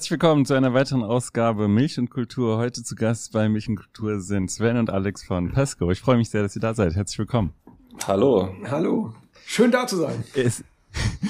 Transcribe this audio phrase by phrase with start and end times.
[0.00, 2.56] Herzlich willkommen zu einer weiteren Ausgabe Milch und Kultur.
[2.56, 5.90] Heute zu Gast bei Milch und Kultur sind Sven und Alex von Pesco.
[5.90, 6.94] Ich freue mich sehr, dass ihr da seid.
[6.94, 7.52] Herzlich willkommen.
[8.06, 8.48] Hallo.
[8.64, 9.14] Hallo.
[9.44, 10.24] Schön da zu sein.
[10.34, 10.64] Es,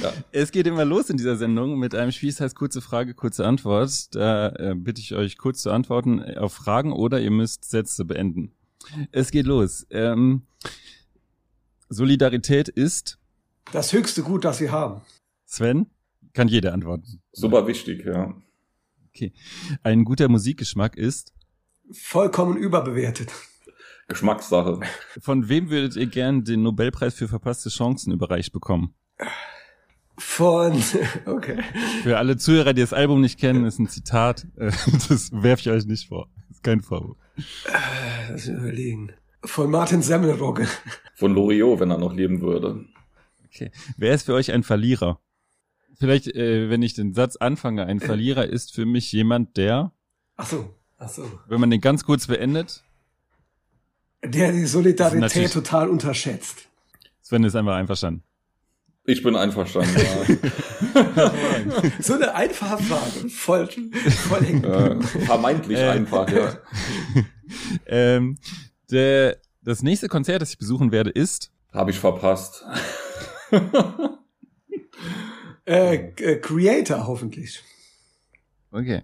[0.00, 0.12] ja.
[0.30, 3.44] es geht immer los in dieser Sendung mit einem Spiel, das heißt kurze Frage, kurze
[3.44, 4.14] Antwort.
[4.14, 8.52] Da äh, bitte ich euch kurz zu antworten auf Fragen oder ihr müsst Sätze beenden.
[9.10, 9.84] Es geht los.
[9.90, 10.42] Ähm,
[11.88, 13.18] Solidarität ist
[13.72, 15.00] das höchste Gut, das wir haben.
[15.44, 15.90] Sven?
[16.34, 17.20] Kann jeder antworten.
[17.32, 18.32] Super wichtig, ja.
[19.14, 19.32] Okay.
[19.82, 21.32] Ein guter Musikgeschmack ist?
[21.92, 23.32] Vollkommen überbewertet.
[24.08, 24.80] Geschmackssache.
[25.20, 28.94] Von wem würdet ihr gern den Nobelpreis für verpasste Chancen überreicht bekommen?
[30.18, 30.82] Von,
[31.26, 31.62] okay.
[32.02, 34.46] Für alle Zuhörer, die das Album nicht kennen, ist ein Zitat.
[34.56, 36.28] Das werfe ich euch nicht vor.
[36.48, 37.16] Das ist kein Vorwurf.
[38.28, 39.12] Lass mich überlegen.
[39.44, 40.68] Von Martin Semmelrogge.
[41.14, 42.84] Von Loriot, wenn er noch leben würde.
[43.46, 43.70] Okay.
[43.96, 45.20] Wer ist für euch ein Verlierer?
[46.00, 49.92] Vielleicht, äh, wenn ich den Satz anfange, ein Verlierer ist für mich jemand, der.
[50.38, 51.30] Ach so, ach so.
[51.46, 52.82] Wenn man den ganz kurz beendet.
[54.24, 56.68] Der die Solidarität total unterschätzt.
[57.20, 58.22] Sven ist einfach einverstanden.
[59.04, 61.32] Ich bin einverstanden, ja.
[62.00, 63.28] so eine einfache Frage.
[63.28, 66.58] Voll, voll äh, Vermeintlich äh, einfach, ja.
[67.86, 68.38] ähm,
[68.90, 71.52] der, das nächste Konzert, das ich besuchen werde, ist.
[71.72, 72.64] Habe ich verpasst.
[75.66, 77.62] Äh, äh, Creator hoffentlich.
[78.70, 79.02] Okay.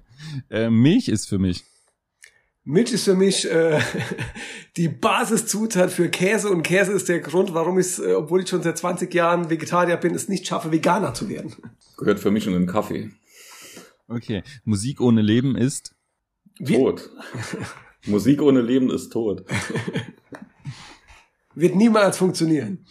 [0.51, 1.65] Äh, Milch ist für mich.
[2.65, 3.81] Milch ist für mich äh,
[4.77, 8.63] die Basiszutat für Käse und Käse ist der Grund, warum ich, äh, obwohl ich schon
[8.63, 11.55] seit 20 Jahren Vegetarier bin, es nicht schaffe, Veganer zu werden.
[11.97, 13.11] Gehört für mich in den Kaffee.
[14.09, 14.43] Okay.
[14.65, 15.95] Musik ohne Leben ist?
[16.65, 17.11] Tot.
[18.07, 19.45] Musik ohne Leben ist tot.
[21.55, 22.85] Wird niemals funktionieren.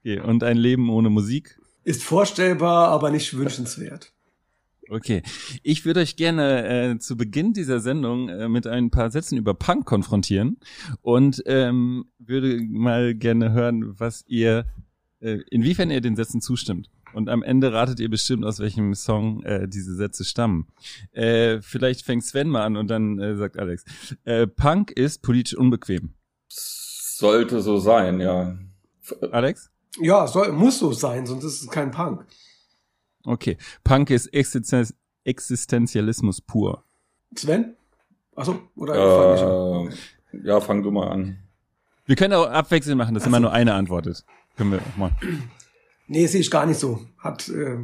[0.00, 0.20] Okay.
[0.20, 1.58] Und ein Leben ohne Musik?
[1.84, 4.12] Ist vorstellbar, aber nicht wünschenswert.
[4.88, 5.22] Okay,
[5.62, 9.54] ich würde euch gerne äh, zu Beginn dieser Sendung äh, mit ein paar Sätzen über
[9.54, 10.58] Punk konfrontieren
[11.00, 14.66] und ähm, würde mal gerne hören, was ihr,
[15.20, 16.90] äh, inwiefern ihr den Sätzen zustimmt.
[17.14, 20.68] Und am Ende ratet ihr bestimmt, aus welchem Song äh, diese Sätze stammen.
[21.12, 23.84] Äh, vielleicht fängt Sven mal an und dann äh, sagt Alex.
[24.24, 26.14] Äh, Punk ist politisch unbequem.
[26.48, 28.58] Sollte so sein, ja.
[29.30, 29.71] Alex?
[30.00, 32.24] Ja, soll, muss so sein, sonst ist es kein Punk.
[33.24, 33.56] Okay.
[33.84, 34.86] Punk ist Existen
[35.24, 36.84] Existenzialismus pur.
[37.36, 37.76] Sven?
[38.34, 39.90] Achso, oder äh,
[40.42, 41.38] Ja, fang du mal an.
[42.06, 44.24] Wir können auch abwechselnd machen, dass Ach immer nur eine antwortet.
[44.56, 45.12] Können wir auch mal.
[46.08, 47.00] Nee, sehe ich gar nicht so.
[47.18, 47.78] Hat äh,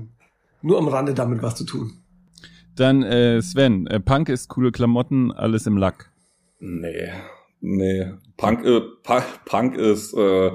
[0.62, 2.02] nur am Rande damit was zu tun.
[2.75, 6.10] Dann äh, Sven, äh, Punk ist coole Klamotten, alles im Lack.
[6.58, 7.12] Nee,
[7.60, 8.12] nee.
[8.36, 8.80] Punk, äh,
[9.44, 10.52] Punk ist äh,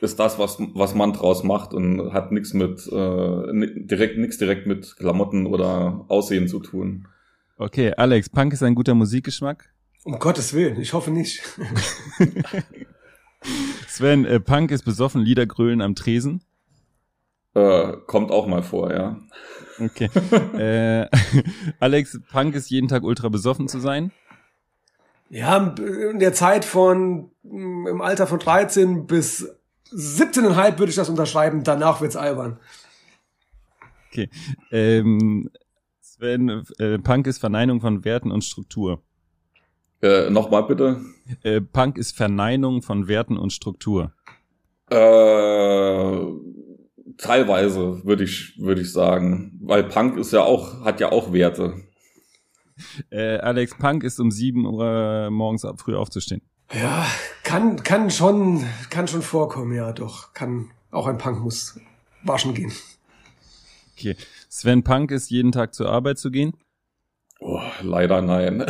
[0.00, 4.66] ist das, was, was man draus macht und hat nichts mit äh, direkt nichts direkt
[4.66, 7.08] mit Klamotten oder Aussehen zu tun.
[7.56, 9.72] Okay, Alex, Punk ist ein guter Musikgeschmack?
[10.04, 11.42] Um Gottes Willen, ich hoffe nicht.
[13.88, 16.42] Sven, äh, Punk ist besoffen, Liedergrölen am Tresen?
[17.54, 19.20] Äh, kommt auch mal vor, ja.
[19.78, 20.10] Okay.
[20.58, 21.08] äh,
[21.80, 24.10] Alex, Punk ist jeden Tag ultra besoffen zu sein?
[25.30, 29.56] Ja, in der Zeit von im Alter von 13 bis
[29.94, 32.58] 17,5 würde ich das unterschreiben, danach wird's albern.
[34.10, 34.28] Okay.
[34.70, 35.50] Ähm,
[36.00, 39.02] Sven, äh, Punk ist Verneinung von Werten und Struktur.
[40.02, 41.00] Äh, Nochmal bitte.
[41.42, 44.12] Äh, Punk ist Verneinung von Werten und Struktur.
[44.90, 46.18] Äh,
[47.16, 51.74] teilweise würde ich würde ich sagen, weil Punk ist ja auch hat ja auch Werte.
[53.10, 56.42] Äh, Alex Punk ist um sieben Uhr morgens früh aufzustehen.
[56.72, 57.06] Ja,
[57.42, 60.32] kann, kann schon, kann schon vorkommen, ja, doch.
[60.32, 61.78] Kann, auch ein Punk muss
[62.22, 62.72] waschen gehen.
[63.96, 64.16] Okay.
[64.48, 66.54] Sven Punk ist jeden Tag zur Arbeit zu gehen?
[67.40, 68.64] Oh, leider nein.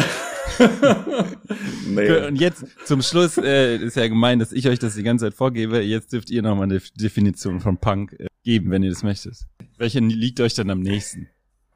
[1.87, 2.27] nee.
[2.27, 5.35] Und jetzt zum Schluss äh, ist ja gemein, dass ich euch das die ganze Zeit
[5.35, 5.81] vorgebe.
[5.81, 9.47] Jetzt dürft ihr nochmal eine Definition von Punk äh, geben, wenn ihr das möchtet.
[9.77, 11.29] Welche liegt euch dann am nächsten?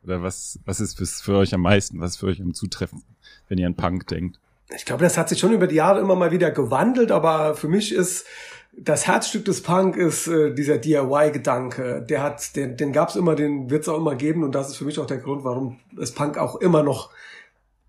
[0.03, 2.01] Oder was, was ist für, für euch am meisten?
[2.01, 3.03] Was ist für euch am Zutreffen,
[3.49, 4.41] wenn ihr an Punk denkt?
[4.75, 7.69] Ich glaube, das hat sich schon über die Jahre immer mal wieder gewandelt, aber für
[7.69, 8.27] mich ist
[8.81, 12.05] das Herzstück des Punk ist äh, dieser DIY-Gedanke.
[12.09, 14.69] Der hat, den, den gab es immer, den wird es auch immer geben und das
[14.69, 17.11] ist für mich auch der Grund, warum es Punk auch immer noch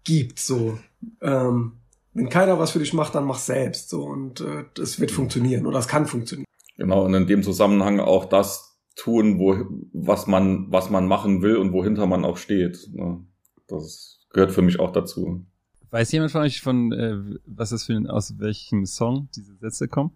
[0.04, 0.40] gibt.
[0.40, 0.80] So,
[1.22, 1.74] ähm,
[2.14, 3.90] wenn keiner was für dich macht, dann mach selbst.
[3.90, 6.48] So und äh, das wird funktionieren oder es kann funktionieren.
[6.78, 11.58] Genau und in dem Zusammenhang auch das tun, wo was man was man machen will
[11.58, 12.90] und wohinter man auch steht.
[12.94, 13.24] Ne?
[13.68, 15.46] Das gehört für mich auch dazu.
[15.92, 19.88] Weiß jemand von euch von, äh, was das für ein, aus welchem Song diese Sätze
[19.88, 20.12] kommen?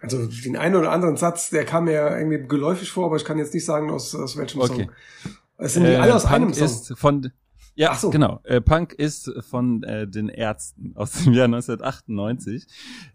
[0.00, 3.38] Also den einen oder anderen Satz, der kam mir irgendwie geläufig vor, aber ich kann
[3.38, 4.88] jetzt nicht sagen, aus, aus welchem okay.
[5.22, 5.34] Song.
[5.58, 6.64] Es sind die äh, alle aus Punk einem Song.
[6.64, 7.32] Ist von,
[7.76, 8.10] ja, so.
[8.10, 8.40] genau.
[8.44, 12.66] Äh, Punk ist von äh, den Ärzten aus dem Jahr 1998.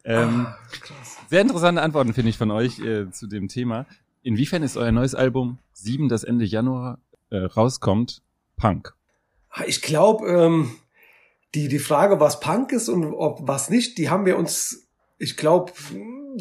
[0.03, 0.57] Ähm, ah,
[1.29, 3.85] sehr interessante Antworten finde ich von euch äh, zu dem Thema.
[4.23, 6.99] Inwiefern ist euer neues Album 7, das Ende Januar
[7.31, 8.21] äh, rauskommt,
[8.55, 8.95] Punk?
[9.65, 10.71] Ich glaube, ähm,
[11.56, 14.88] die, die Frage, was Punk ist und ob was nicht, die haben wir uns,
[15.18, 15.71] ich glaube,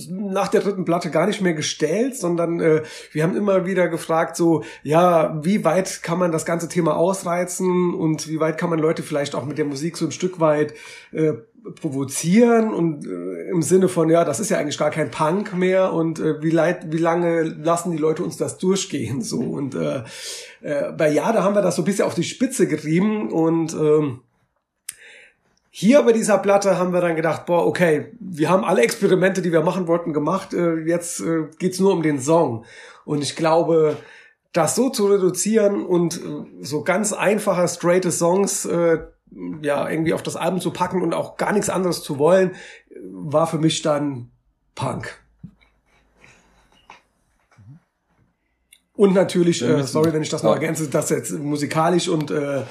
[0.09, 4.37] nach der dritten Platte gar nicht mehr gestellt, sondern äh, wir haben immer wieder gefragt,
[4.37, 8.79] so, ja, wie weit kann man das ganze Thema ausreizen und wie weit kann man
[8.79, 10.75] Leute vielleicht auch mit der Musik so ein Stück weit
[11.13, 11.33] äh,
[11.81, 15.93] provozieren und äh, im Sinne von, ja, das ist ja eigentlich gar kein Punk mehr
[15.93, 20.03] und äh, wie, leid, wie lange lassen die Leute uns das durchgehen so und äh,
[20.63, 24.21] äh, bei Jade haben wir das so ein bisschen auf die Spitze getrieben und ähm,
[25.70, 29.52] hier bei dieser Platte haben wir dann gedacht, boah, okay, wir haben alle Experimente, die
[29.52, 30.52] wir machen wollten, gemacht.
[30.52, 32.64] Äh, jetzt äh, geht's nur um den Song.
[33.05, 33.96] Und ich glaube,
[34.52, 38.69] das so zu reduzieren und äh, so ganz einfache, straighte Songs
[39.62, 42.56] ja irgendwie auf das Album zu packen und auch gar nichts anderes zu wollen,
[43.12, 44.32] war für mich dann
[44.75, 45.20] Punk.
[48.94, 52.64] Und natürlich, äh, sorry, wenn ich das noch ergänze, dass jetzt musikalisch und äh,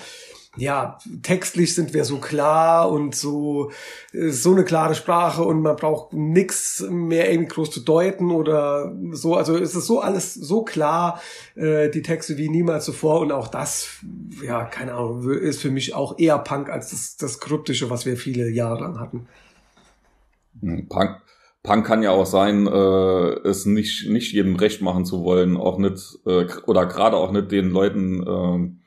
[0.59, 3.71] ja, textlich sind wir so klar und so,
[4.13, 8.95] äh, so eine klare Sprache und man braucht nix mehr irgendwie groß zu deuten oder
[9.11, 9.35] so.
[9.35, 11.21] Also es ist so alles so klar,
[11.55, 13.99] äh, die Texte wie niemals zuvor und auch das,
[14.43, 18.17] ja, keine Ahnung, ist für mich auch eher Punk als das, das Kryptische, was wir
[18.17, 19.27] viele Jahre lang hatten.
[20.61, 21.21] Hm, Punk,
[21.63, 25.77] Punk kann ja auch sein, äh, es nicht, nicht jedem recht machen zu wollen, auch
[25.77, 28.78] nicht, äh, oder gerade auch nicht den Leuten, äh,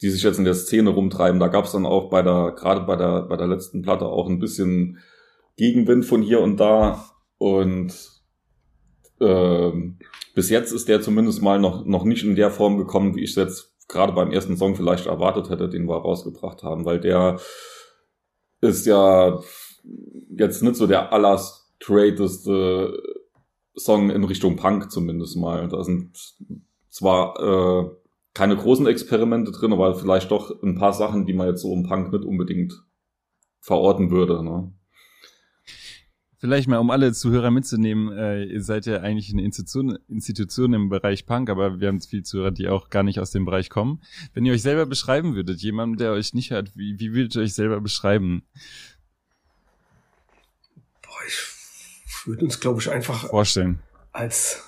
[0.00, 1.40] die sich jetzt in der Szene rumtreiben.
[1.40, 4.28] Da gab es dann auch bei der, gerade bei der, bei der letzten Platte auch
[4.28, 4.98] ein bisschen
[5.56, 7.04] Gegenwind von hier und da.
[7.38, 7.94] Und
[9.20, 9.72] äh,
[10.34, 13.30] bis jetzt ist der zumindest mal noch, noch nicht in der Form gekommen, wie ich
[13.30, 17.40] es jetzt gerade beim ersten Song vielleicht erwartet hätte, den wir rausgebracht haben, weil der
[18.60, 19.40] ist ja
[20.36, 23.02] jetzt nicht so der allerstraighteste
[23.74, 25.68] Song in Richtung Punk zumindest mal.
[25.68, 26.16] Da sind
[26.88, 27.90] zwar äh,
[28.38, 31.82] keine großen Experimente drin, aber vielleicht doch ein paar Sachen, die man jetzt so im
[31.82, 32.72] Punk nicht unbedingt
[33.58, 34.44] verorten würde.
[34.44, 34.72] Ne?
[36.38, 40.88] Vielleicht mal, um alle Zuhörer mitzunehmen, äh, ihr seid ja eigentlich eine Institution, Institution im
[40.88, 44.04] Bereich Punk, aber wir haben viele Zuhörer, die auch gar nicht aus dem Bereich kommen.
[44.34, 47.42] Wenn ihr euch selber beschreiben würdet, jemand, der euch nicht hört, wie, wie würdet ihr
[47.42, 48.44] euch selber beschreiben?
[51.02, 53.80] Boah, ich würde uns, glaube ich, einfach vorstellen.
[54.12, 54.62] Als,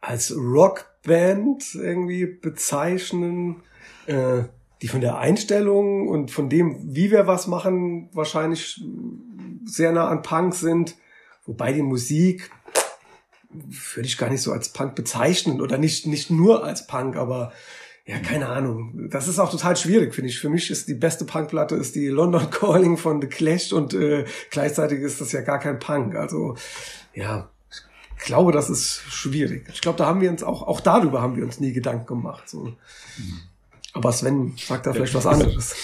[0.00, 3.62] als Rock Band irgendwie bezeichnen,
[4.06, 4.42] äh,
[4.82, 8.82] die von der Einstellung und von dem, wie wir was machen, wahrscheinlich
[9.64, 10.96] sehr nah an Punk sind.
[11.46, 12.50] Wobei die Musik
[13.50, 17.52] würde ich gar nicht so als Punk bezeichnen oder nicht, nicht nur als Punk, aber
[18.04, 19.08] ja, keine Ahnung.
[19.10, 20.38] Das ist auch total schwierig, finde ich.
[20.38, 24.24] Für mich ist die beste Punkplatte ist die London Calling von The Clash und äh,
[24.50, 26.14] gleichzeitig ist das ja gar kein Punk.
[26.14, 26.56] Also
[27.14, 27.50] ja,
[28.18, 29.68] ich glaube, das ist schwierig.
[29.72, 32.48] Ich glaube, da haben wir uns auch, auch darüber haben wir uns nie Gedanken gemacht.
[32.48, 32.72] So.
[33.92, 35.74] Aber Sven sagt da vielleicht was anderes.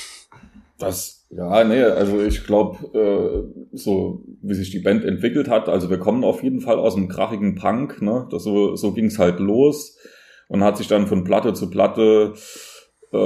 [0.78, 5.88] Das, ja, nee, also ich glaube, äh, so wie sich die Band entwickelt hat, also
[5.88, 8.26] wir kommen auf jeden Fall aus einem krachigen Punk, ne?
[8.30, 9.96] Das so, so ging's halt los
[10.48, 12.34] und hat sich dann von Platte zu Platte
[13.12, 13.16] äh,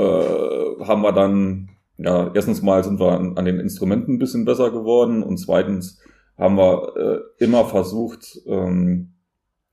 [0.84, 4.70] haben wir dann, ja, erstens mal sind wir an, an den Instrumenten ein bisschen besser
[4.70, 6.00] geworden und zweitens
[6.38, 9.12] haben wir äh, immer versucht, ähm,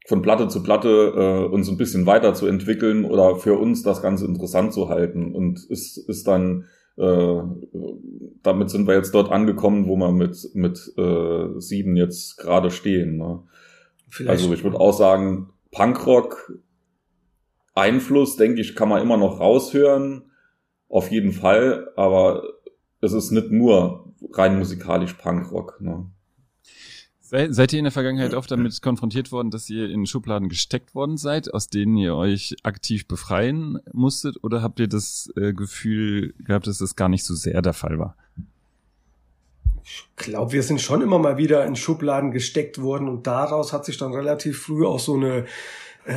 [0.06, 4.74] von Platte zu Platte äh, uns ein bisschen weiterzuentwickeln oder für uns das Ganze interessant
[4.74, 5.34] zu halten.
[5.34, 6.66] Und ist, ist dann,
[6.98, 7.38] äh,
[8.42, 13.18] damit sind wir jetzt dort angekommen, wo wir mit, mit äh, sieben jetzt gerade stehen.
[13.18, 13.44] Ne?
[14.28, 16.54] Also ich würde auch sagen, Punkrock
[17.76, 20.32] Einfluss, denke ich, kann man immer noch raushören.
[20.90, 22.44] Auf jeden Fall, aber
[23.02, 25.82] es ist nicht nur rein musikalisch Punkrock.
[25.82, 26.06] Ne?
[27.26, 31.16] Seid ihr in der Vergangenheit oft damit konfrontiert worden, dass ihr in Schubladen gesteckt worden
[31.16, 34.44] seid, aus denen ihr euch aktiv befreien musstet?
[34.44, 37.98] Oder habt ihr das äh, Gefühl gehabt, dass das gar nicht so sehr der Fall
[37.98, 38.18] war?
[39.86, 43.86] Ich glaube, wir sind schon immer mal wieder in Schubladen gesteckt worden und daraus hat
[43.86, 45.46] sich dann relativ früh auch so eine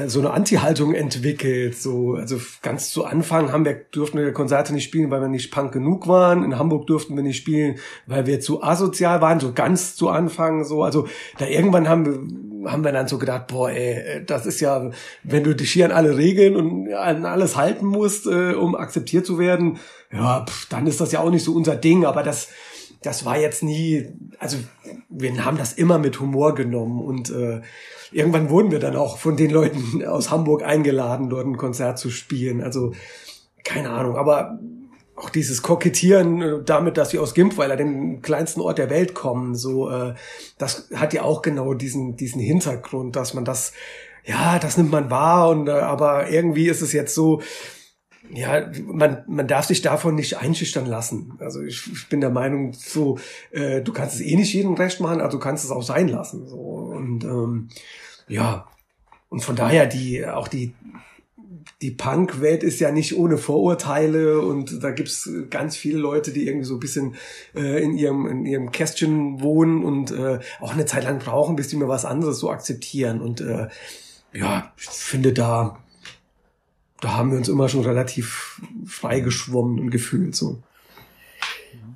[0.07, 1.77] so eine Anti-Haltung entwickelt.
[1.77, 5.53] So, also ganz zu Anfang haben wir, durften wir Konzerte nicht spielen, weil wir nicht
[5.53, 6.43] Punk genug waren.
[6.45, 7.77] In Hamburg durften wir nicht spielen,
[8.07, 10.65] weil wir zu asozial waren, so ganz zu Anfang.
[10.65, 11.07] So, also
[11.39, 12.05] da irgendwann haben
[12.65, 14.91] wir, haben wir dann so gedacht, boah, ey, das ist ja,
[15.23, 19.25] wenn du dich hier an alle Regeln und an alles halten musst, äh, um akzeptiert
[19.25, 19.79] zu werden,
[20.13, 22.05] ja, pff, dann ist das ja auch nicht so unser Ding.
[22.05, 22.49] Aber das
[23.03, 24.57] das war jetzt nie, also
[25.09, 27.61] wir haben das immer mit Humor genommen und äh,
[28.13, 32.11] irgendwann wurden wir dann auch von den Leuten aus Hamburg eingeladen, dort ein Konzert zu
[32.11, 32.63] spielen.
[32.63, 32.93] Also
[33.65, 34.59] keine Ahnung, aber
[35.17, 39.55] auch dieses Kokettieren äh, damit, dass wir aus Gimpweiler, dem kleinsten Ort der Welt kommen,
[39.55, 40.15] so, äh,
[40.59, 43.73] das hat ja auch genau diesen, diesen Hintergrund, dass man das,
[44.25, 47.41] ja, das nimmt man wahr und, äh, aber irgendwie ist es jetzt so,
[48.33, 51.35] ja, man, man darf sich davon nicht einschüchtern lassen.
[51.39, 53.19] Also ich, ich bin der Meinung, so,
[53.51, 56.09] äh, du kannst es eh nicht jedem recht machen, also du kannst es auch sein
[56.09, 56.47] lassen.
[56.47, 56.57] So.
[56.57, 57.69] Und ähm,
[58.29, 58.67] ja,
[59.29, 60.75] und von daher die, auch die,
[61.83, 66.67] die Punk-Welt ist ja nicht ohne Vorurteile und da gibt's ganz viele Leute, die irgendwie
[66.67, 67.17] so ein bisschen
[67.55, 71.69] äh, in ihrem in ihrem Kästchen wohnen und äh, auch eine Zeit lang brauchen, bis
[71.69, 73.21] die mir was anderes so akzeptieren.
[73.21, 73.69] Und äh,
[74.33, 75.79] ja, ich finde da
[77.07, 80.61] da haben wir uns immer schon relativ frei geschwommen und gefühlt so.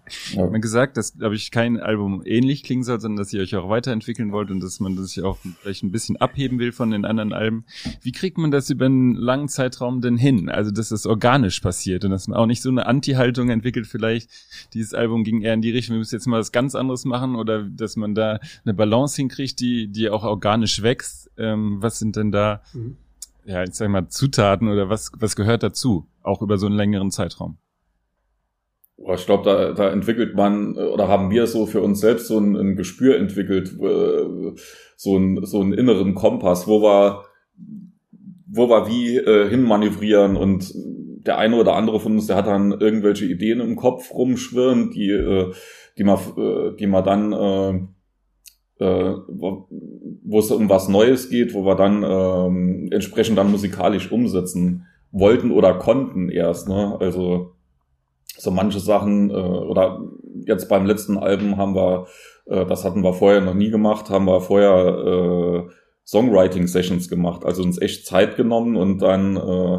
[0.07, 3.41] Ich habe mir gesagt, dass, glaube ich, kein Album ähnlich klingen soll, sondern dass ihr
[3.43, 6.93] euch auch weiterentwickeln wollt und dass man sich auch vielleicht ein bisschen abheben will von
[6.93, 7.65] den anderen Alben.
[8.03, 10.49] Wie kriegt man das über einen langen Zeitraum denn hin?
[10.49, 14.31] Also, dass das organisch passiert und dass man auch nicht so eine Anti-Haltung entwickelt, vielleicht
[14.75, 17.35] dieses Album ging eher in die Richtung, wir müssen jetzt mal was ganz anderes machen
[17.35, 21.33] oder dass man da eine Balance hinkriegt, die, die auch organisch wächst.
[21.37, 22.97] Ähm, was sind denn da, mhm.
[23.45, 26.07] Ja, ich sag mal, Zutaten oder was, was gehört dazu?
[26.23, 27.59] Auch über so einen längeren Zeitraum?
[29.15, 32.55] ich glaube, da, da entwickelt man oder haben wir so für uns selbst so ein,
[32.55, 34.53] ein Gespür entwickelt, äh,
[34.97, 37.25] so, ein, so einen inneren Kompass, wo wir,
[38.47, 42.73] wo wir wie äh, hinmanövrieren und der eine oder andere von uns, der hat dann
[42.73, 45.53] irgendwelche Ideen im Kopf rumschwirren, die, äh,
[45.99, 47.81] die man, äh, die man dann, äh,
[48.81, 54.87] äh, wo es um was Neues geht, wo wir dann äh, entsprechend dann musikalisch umsetzen
[55.13, 56.69] wollten oder konnten erst.
[56.69, 56.97] Ne?
[56.99, 57.53] Also
[58.39, 60.01] so manche Sachen äh, oder
[60.47, 62.07] jetzt beim letzten Album haben wir,
[62.47, 65.73] äh, das hatten wir vorher noch nie gemacht, haben wir vorher äh,
[66.07, 69.79] Songwriting-Sessions gemacht, also uns echt Zeit genommen und dann äh,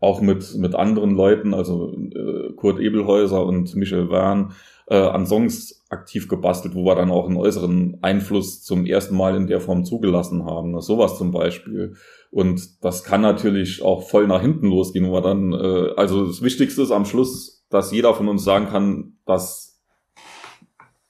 [0.00, 4.52] auch mit, mit anderen Leuten, also äh, Kurt Ebelhäuser und Michel Wern,
[4.88, 9.36] äh, an Songs aktiv gebastelt, wo wir dann auch einen äußeren Einfluss zum ersten Mal
[9.36, 10.80] in der Form zugelassen haben.
[10.80, 11.96] Sowas zum Beispiel.
[12.30, 16.42] Und das kann natürlich auch voll nach hinten losgehen, wo wir dann, äh, also das
[16.42, 19.80] Wichtigste ist am Schluss dass jeder von uns sagen kann, das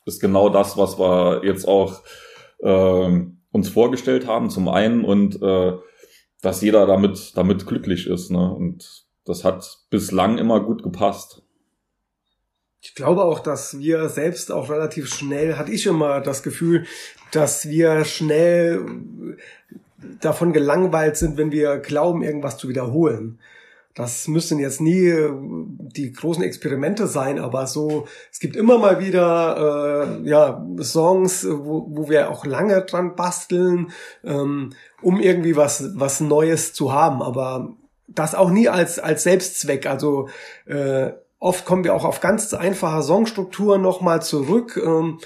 [0.05, 2.03] ist genau das, was wir jetzt auch
[2.61, 5.73] äh, uns vorgestellt haben, zum einen und äh,
[6.41, 8.31] dass jeder damit, damit glücklich ist.
[8.31, 8.53] Ne?
[8.53, 11.43] Und das hat bislang immer gut gepasst.
[12.85, 16.85] Ich glaube auch, dass wir selbst auch relativ schnell, hatte ich immer das Gefühl,
[17.31, 18.85] dass wir schnell
[20.21, 23.39] davon gelangweilt sind, wenn wir glauben, irgendwas zu wiederholen.
[23.95, 28.99] Das müssen jetzt nie äh, die großen Experimente sein, aber so, es gibt immer mal
[28.99, 33.93] wieder äh, ja, Songs, wo, wo wir auch lange dran basteln,
[34.25, 34.71] ähm,
[35.03, 37.23] um irgendwie was, was Neues zu haben.
[37.23, 37.77] Aber
[38.09, 39.87] das auch nie als, als Selbstzweck.
[39.87, 40.29] Also
[40.67, 41.13] äh,
[41.43, 44.81] oft kommen wir auch auf ganz einfache Songstrukturen nochmal zurück.
[44.83, 45.19] Ähm,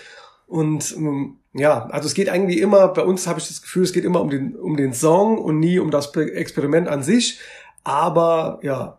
[0.46, 3.92] und ähm, ja, also es geht eigentlich immer, bei uns habe ich das Gefühl, es
[3.92, 7.38] geht immer um den, um den Song und nie um das Experiment an sich.
[7.84, 8.96] Aber ja,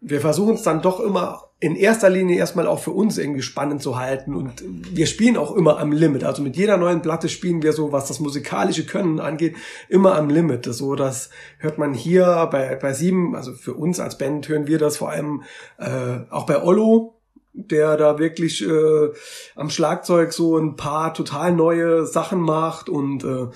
[0.00, 3.80] wir versuchen es dann doch immer in erster Linie erstmal auch für uns irgendwie spannend
[3.80, 6.24] zu halten und wir spielen auch immer am Limit.
[6.24, 9.56] Also mit jeder neuen Platte spielen wir so, was das musikalische Können angeht,
[9.88, 10.66] immer am Limit.
[10.66, 14.78] So, das hört man hier bei, bei Sieben, also für uns als Band hören wir
[14.78, 15.42] das vor allem
[15.78, 17.14] äh, auch bei Ollo,
[17.54, 19.10] der da wirklich äh,
[19.54, 23.46] am Schlagzeug so ein paar total neue Sachen macht und äh,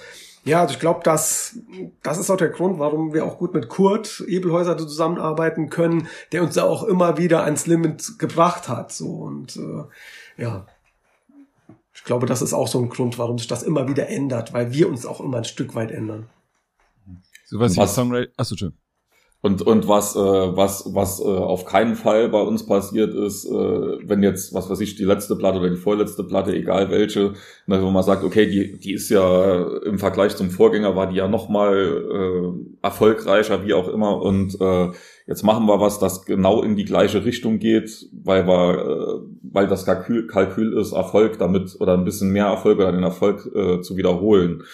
[0.45, 1.59] ja, also ich glaube, das,
[2.02, 6.42] das ist auch der Grund, warum wir auch gut mit Kurt Ebelhäuser zusammenarbeiten können, der
[6.42, 8.92] uns da auch immer wieder ans Limit gebracht hat.
[8.92, 10.66] So und äh, ja,
[11.95, 14.73] ich glaube, das ist auch so ein Grund, warum sich das immer wieder ändert, weil
[14.73, 16.28] wir uns auch immer ein Stück weit ändern.
[17.45, 18.33] So was, was Songwriting.
[18.37, 18.75] Achso, schön.
[19.40, 23.50] Und, und was, äh, was, was äh, auf keinen Fall bei uns passiert ist, äh,
[23.52, 27.35] wenn jetzt, was weiß ich, die letzte Platte oder die vorletzte Platte, egal welche,
[27.66, 31.18] ne, wo man sagt, okay, die, die ist ja im Vergleich zum Vorgänger, war die
[31.18, 34.21] ja nochmal äh, erfolgreicher, wie auch immer.
[34.21, 34.88] Und äh,
[35.28, 39.21] jetzt machen wir was, das genau in die gleiche Richtung geht, weil wir, äh,
[39.52, 43.49] weil das Kalkül, Kalkül ist, Erfolg damit oder ein bisschen mehr Erfolg oder den Erfolg
[43.54, 44.64] äh, zu wiederholen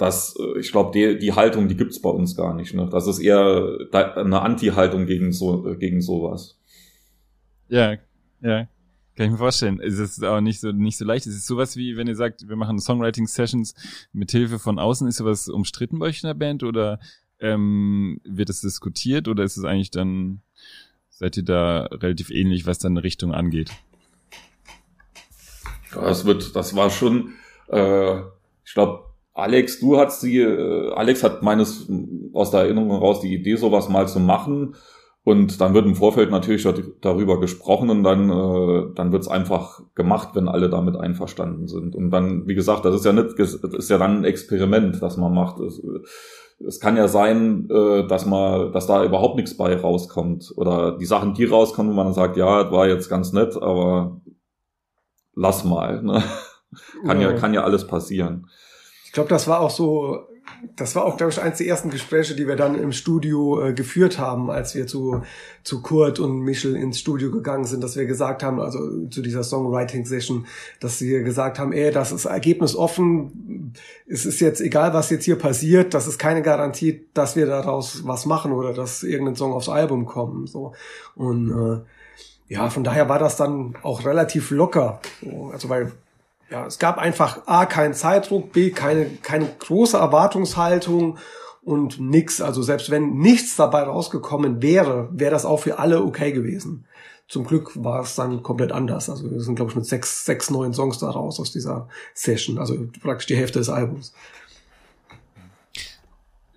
[0.00, 2.72] das, äh, ich glaube, die, die Haltung, die gibt's bei uns gar nicht.
[2.74, 2.88] Ne?
[2.90, 6.58] Das ist eher eine Anti-Haltung gegen so äh, gegen sowas.
[7.68, 7.96] Ja,
[8.40, 8.66] ja.
[9.16, 9.78] Kann ich mir vorstellen.
[9.80, 11.26] Es ist auch nicht so, nicht so leicht.
[11.26, 13.74] Es ist sowas wie, wenn ihr sagt, wir machen Songwriting-Sessions
[14.12, 15.06] mit Hilfe von außen.
[15.06, 16.98] Ist sowas umstritten bei euch in der Band oder
[17.38, 20.40] ähm, wird es diskutiert oder ist es eigentlich dann,
[21.10, 23.70] seid ihr da relativ ähnlich, was dann eine Richtung angeht?
[25.92, 27.34] Das wird, das war schon,
[27.68, 28.20] äh,
[28.64, 31.88] ich glaube, Alex, du hast die, äh, Alex hat meines
[32.32, 34.74] aus der Erinnerung heraus die Idee, sowas mal zu machen.
[35.22, 36.66] Und dann wird im Vorfeld natürlich
[37.02, 41.94] darüber gesprochen und dann, äh, dann wird es einfach gemacht, wenn alle damit einverstanden sind.
[41.94, 45.18] Und dann, wie gesagt, das ist ja nicht, das ist ja dann ein Experiment, das
[45.18, 45.60] man macht.
[45.60, 45.82] Es,
[46.66, 50.52] es kann ja sein, äh, dass man, dass da überhaupt nichts bei rauskommt.
[50.56, 54.22] Oder die Sachen, die rauskommen, wo man sagt, ja, das war jetzt ganz nett, aber
[55.34, 56.02] lass mal.
[56.02, 56.22] Ne?
[57.04, 57.30] Kann ja.
[57.30, 58.46] ja, kann ja alles passieren.
[59.10, 60.28] Ich glaube, das war auch so
[60.76, 63.72] das war auch, glaube ich, eines der ersten Gespräche, die wir dann im Studio äh,
[63.72, 65.22] geführt haben, als wir zu,
[65.62, 69.42] zu Kurt und Michel ins Studio gegangen sind, dass wir gesagt haben, also zu dieser
[69.42, 70.46] Songwriting-Session,
[70.80, 73.72] dass wir gesagt haben, ey, das ist Ergebnis offen,
[74.06, 78.06] es ist jetzt egal, was jetzt hier passiert, das ist keine Garantie, dass wir daraus
[78.06, 80.48] was machen oder dass irgendein Song aufs Album kommt.
[80.48, 80.72] So.
[81.14, 85.00] Und äh, ja, von daher war das dann auch relativ locker.
[85.52, 85.92] Also weil
[86.50, 91.18] ja, es gab einfach A, keinen Zeitdruck, B, keine, keine große Erwartungshaltung
[91.62, 92.40] und nix.
[92.40, 96.86] Also selbst wenn nichts dabei rausgekommen wäre, wäre das auch für alle okay gewesen.
[97.28, 99.08] Zum Glück war es dann komplett anders.
[99.08, 102.58] Also wir sind, glaube ich, mit sechs, sechs neuen Songs da raus aus dieser Session.
[102.58, 104.12] Also praktisch die Hälfte des Albums.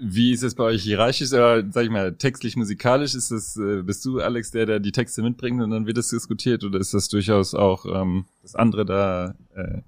[0.05, 3.15] Wie ist es bei euch hierarchisch, oder sag ich mal, textlich, musikalisch?
[3.15, 6.09] Ist das, äh, bist du, Alex, der da die Texte mitbringt und dann wird es
[6.09, 9.81] diskutiert oder ist das durchaus auch, ähm, das andere da äh,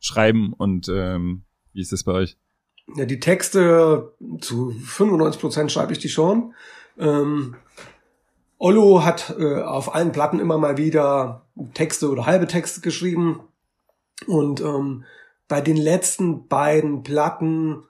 [0.00, 2.36] schreiben und ähm, wie ist das bei euch?
[2.94, 6.54] Ja, die Texte zu 95 Prozent schreibe ich die schon.
[6.98, 7.56] Ähm,
[8.58, 13.40] Ollo hat äh, auf allen Platten immer mal wieder Texte oder halbe Texte geschrieben
[14.26, 15.04] und ähm,
[15.48, 17.82] bei den letzten beiden Platten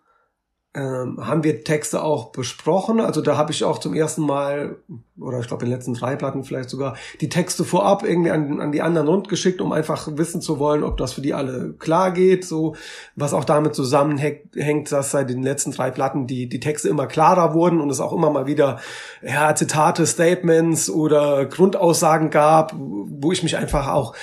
[0.77, 3.01] ähm, haben wir Texte auch besprochen.
[3.01, 4.77] Also da habe ich auch zum ersten Mal,
[5.19, 8.61] oder ich glaube in den letzten drei Platten vielleicht sogar, die Texte vorab irgendwie an,
[8.61, 12.11] an die anderen rundgeschickt, um einfach wissen zu wollen, ob das für die alle klar
[12.11, 12.45] geht.
[12.45, 12.77] So,
[13.15, 17.55] was auch damit zusammenhängt, dass seit den letzten drei Platten die, die Texte immer klarer
[17.55, 18.79] wurden und es auch immer mal wieder
[19.23, 24.15] ja, Zitate, Statements oder Grundaussagen gab, wo ich mich einfach auch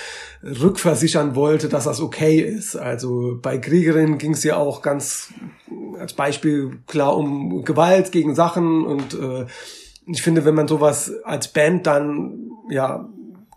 [0.44, 2.76] rückversichern wollte, dass das okay ist.
[2.76, 5.32] Also bei Kriegerin ging es ja auch ganz
[5.98, 9.46] als Beispiel klar um Gewalt gegen Sachen und äh,
[10.06, 13.08] ich finde, wenn man sowas als Band dann ja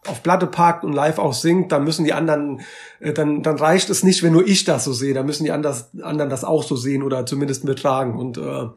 [0.07, 2.61] auf Platte packt und live auch singt, dann müssen die anderen,
[2.99, 5.51] äh, dann, dann reicht es nicht, wenn nur ich das so sehe, dann müssen die
[5.51, 8.17] anders, anderen das auch so sehen oder zumindest mittragen.
[8.17, 8.67] Und äh,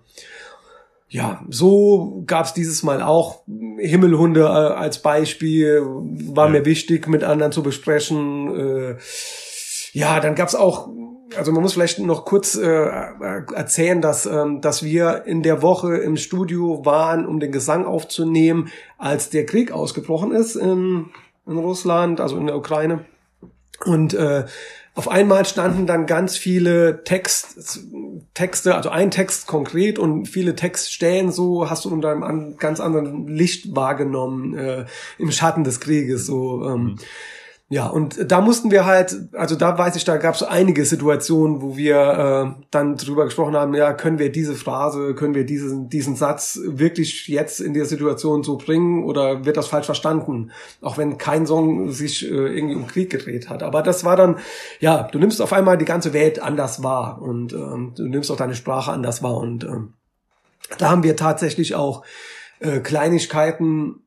[1.08, 3.42] ja, so gab's dieses Mal auch
[3.78, 6.52] Himmelhunde äh, als Beispiel, war ja.
[6.52, 8.56] mir wichtig, mit anderen zu besprechen.
[8.56, 8.96] Äh,
[9.92, 10.88] ja, dann gab's auch,
[11.36, 15.96] also man muss vielleicht noch kurz äh, erzählen, dass, ähm, dass wir in der Woche
[15.96, 21.10] im Studio waren, um den Gesang aufzunehmen, als der Krieg ausgebrochen ist in,
[21.46, 23.04] in Russland, also in der Ukraine.
[23.84, 24.44] Und äh,
[24.94, 27.80] auf einmal standen dann ganz viele Text,
[28.34, 33.26] Texte, also ein Text konkret und viele Textstellen so hast du unter einem ganz anderen
[33.28, 34.86] Licht wahrgenommen äh,
[35.18, 36.64] im Schatten des Krieges so.
[36.64, 36.96] Ähm, mhm.
[37.72, 41.62] Ja, und da mussten wir halt, also da weiß ich, da gab es einige Situationen,
[41.62, 45.88] wo wir äh, dann drüber gesprochen haben, ja, können wir diese Phrase, können wir diesen,
[45.88, 50.50] diesen Satz wirklich jetzt in der Situation so bringen oder wird das falsch verstanden?
[50.82, 53.62] Auch wenn kein Song sich äh, irgendwie um Krieg gedreht hat.
[53.62, 54.38] Aber das war dann,
[54.80, 58.36] ja, du nimmst auf einmal die ganze Welt anders wahr und ähm, du nimmst auch
[58.36, 59.36] deine Sprache anders wahr.
[59.36, 59.94] Und ähm,
[60.78, 62.02] da haben wir tatsächlich auch
[62.58, 64.02] äh, Kleinigkeiten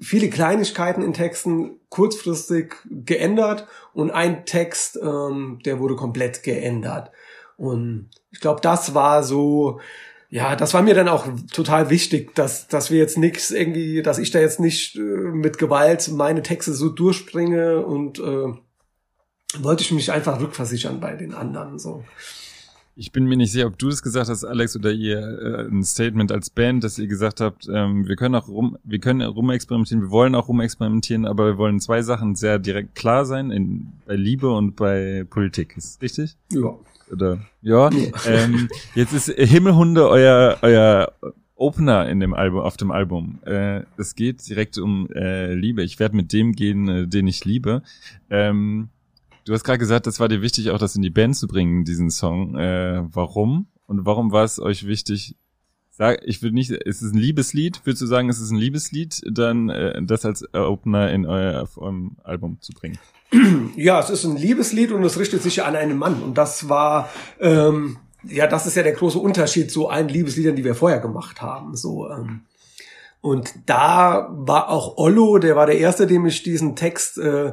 [0.00, 7.10] viele Kleinigkeiten in Texten kurzfristig geändert und ein Text, ähm, der wurde komplett geändert.
[7.56, 9.80] Und ich glaube, das war so,
[10.28, 14.18] ja, das war mir dann auch total wichtig, dass, dass wir jetzt nichts irgendwie, dass
[14.18, 18.52] ich da jetzt nicht äh, mit Gewalt meine Texte so durchbringe und äh,
[19.58, 22.04] wollte ich mich einfach rückversichern bei den anderen so.
[22.98, 25.84] Ich bin mir nicht sicher, ob du es gesagt hast, Alex, oder ihr äh, ein
[25.84, 30.02] Statement als Band, dass ihr gesagt habt, ähm, wir können auch rum, wir können rumexperimentieren,
[30.04, 34.16] wir wollen auch rumexperimentieren, aber wir wollen zwei Sachen sehr direkt klar sein, in, bei
[34.16, 35.76] Liebe und bei Politik.
[35.76, 36.38] Ist richtig?
[36.50, 36.74] Ja.
[37.12, 37.90] Oder ja.
[37.90, 38.12] ja.
[38.26, 41.12] Ähm, jetzt ist Himmelhunde euer euer
[41.54, 43.40] Opener in dem Album, auf dem Album.
[43.44, 45.82] Äh, es geht direkt um äh, Liebe.
[45.82, 47.82] Ich werde mit dem gehen, äh, den ich liebe.
[48.30, 48.88] Ähm,
[49.46, 51.84] Du hast gerade gesagt, das war dir wichtig, auch das in die Band zu bringen,
[51.84, 52.58] diesen Song.
[52.58, 53.68] Äh, warum?
[53.86, 55.36] Und warum war es euch wichtig?
[55.92, 57.80] Sag, ich will nicht, ist es ein Liebeslied?
[57.84, 61.78] Würdest du sagen, es ist ein Liebeslied, dann äh, das als Opener in euer auf
[61.78, 62.98] eurem Album zu bringen?
[63.76, 66.22] Ja, es ist ein Liebeslied und es richtet sich ja an einen Mann.
[66.22, 70.64] Und das war, ähm, ja, das ist ja der große Unterschied zu allen Liebesliedern, die
[70.64, 71.76] wir vorher gemacht haben.
[71.76, 72.40] So, ähm,
[73.20, 77.52] und da war auch Ollo, der war der Erste, dem ich diesen Text äh,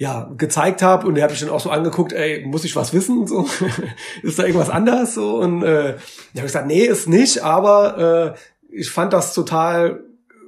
[0.00, 2.94] ja gezeigt habe und er hat mich dann auch so angeguckt, ey, muss ich was
[2.94, 3.26] wissen?
[3.26, 3.46] So
[4.22, 5.14] ist da irgendwas anders?
[5.14, 5.96] So und äh,
[6.32, 8.34] ich habe gesagt, nee, ist nicht, aber
[8.70, 10.02] äh, ich fand das total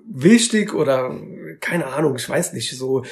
[0.09, 1.15] wichtig oder
[1.61, 3.05] keine Ahnung, ich weiß nicht so.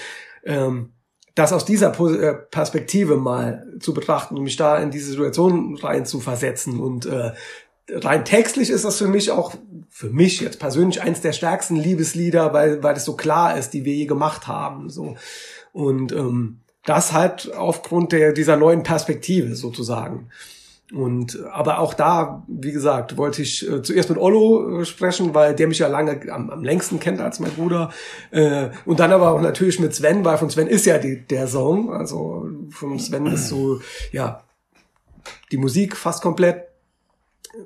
[0.42, 0.92] Ähm,
[1.35, 6.07] das aus dieser äh, Perspektive mal zu betrachten und mich da in diese Situation rein
[6.07, 7.33] zu versetzen und äh,
[7.90, 9.55] rein textlich ist das für mich auch,
[9.90, 13.85] für mich jetzt persönlich eins der stärksten Liebeslieder, weil, weil es so klar ist, die
[13.85, 15.16] wir je gemacht haben, so.
[15.72, 20.30] Und, ähm, das halt aufgrund der, dieser neuen Perspektive sozusagen.
[20.92, 25.54] Und aber auch da, wie gesagt, wollte ich äh, zuerst mit Ollo äh, sprechen, weil
[25.54, 27.92] der mich ja lange am, am längsten kennt als mein Bruder.
[28.33, 31.46] Äh, und dann aber auch natürlich mit Sven, weil von Sven ist ja die, der
[31.46, 31.92] Song.
[31.92, 33.80] Also von Sven ist so,
[34.11, 34.42] ja,
[35.52, 36.64] die Musik fast komplett.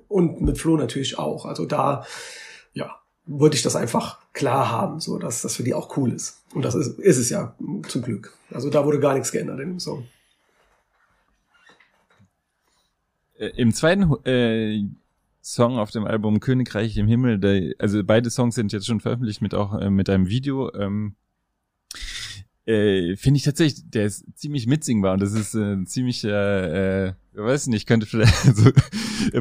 [0.09, 1.47] Und mit Flo natürlich auch.
[1.47, 2.05] Also da,
[2.75, 2.95] ja,
[3.27, 6.43] wollte ich das einfach klar haben, so dass das für die auch cool ist.
[6.55, 7.55] Und das ist, ist es ja
[7.89, 8.37] zum Glück.
[8.51, 10.07] Also da wurde gar nichts geändert in dem Song.
[13.39, 14.85] Äh, Im zweiten äh,
[15.43, 19.43] Song auf dem Album Königreich im Himmel, der, also beide Songs sind jetzt schon veröffentlicht
[19.43, 20.73] mit auch äh, mit einem Video.
[20.75, 21.17] Ähm,
[22.66, 27.12] äh, Finde ich tatsächlich, der ist ziemlich mitsingbar und das ist äh, ziemlich, äh, äh,
[27.35, 28.70] weiß nicht, könnte vielleicht so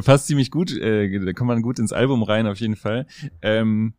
[0.02, 3.08] passt ziemlich gut, äh, da kommt man gut ins Album rein auf jeden Fall.
[3.42, 3.94] Ähm,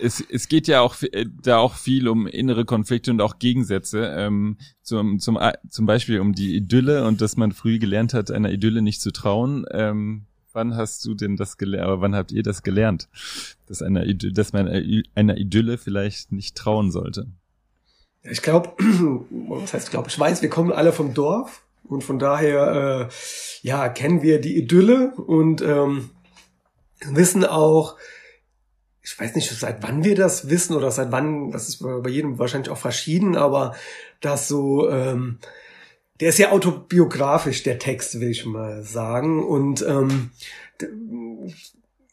[0.00, 4.12] es, es geht ja auch äh, da auch viel um innere Konflikte und auch Gegensätze.
[4.16, 8.50] Ähm, zum, zum, zum Beispiel um die Idylle und dass man früh gelernt hat, einer
[8.50, 9.64] Idylle nicht zu trauen.
[9.70, 13.08] Ähm, wann hast du denn das gelernt, aber wann habt ihr das gelernt?
[13.66, 14.68] Dass, einer Idylle, dass man
[15.14, 17.28] einer Idylle vielleicht nicht trauen sollte?
[18.24, 18.72] Ich glaube,
[19.30, 23.12] was heißt glaube, ich weiß, wir kommen alle vom Dorf und von daher äh,
[23.66, 26.10] ja kennen wir die Idylle und ähm,
[27.10, 27.96] wissen auch,
[29.02, 32.38] ich weiß nicht, seit wann wir das wissen oder seit wann, das ist bei jedem
[32.38, 33.74] wahrscheinlich auch verschieden, aber
[34.20, 35.38] das so, ähm,
[36.20, 39.44] der ist ja autobiografisch, der Text, will ich mal sagen.
[39.44, 40.30] Und ähm,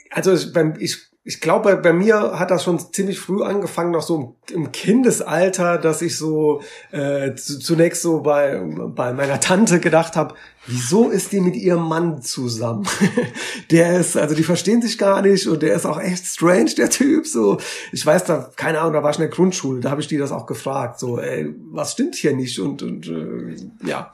[0.10, 4.38] also beim, ich ich glaube, bei mir hat das schon ziemlich früh angefangen, noch so
[4.52, 10.36] im Kindesalter, dass ich so äh, zunächst so bei, bei meiner Tante gedacht habe,
[10.70, 12.88] wieso ist die mit ihrem Mann zusammen?
[13.72, 16.90] der ist, also die verstehen sich gar nicht und der ist auch echt strange, der
[16.90, 17.26] Typ.
[17.26, 17.58] So,
[17.92, 20.18] ich weiß da, keine Ahnung, da war ich in der Grundschule, da habe ich die
[20.18, 21.00] das auch gefragt.
[21.00, 22.60] So, ey, was stimmt hier nicht?
[22.60, 24.14] Und, und äh, ja,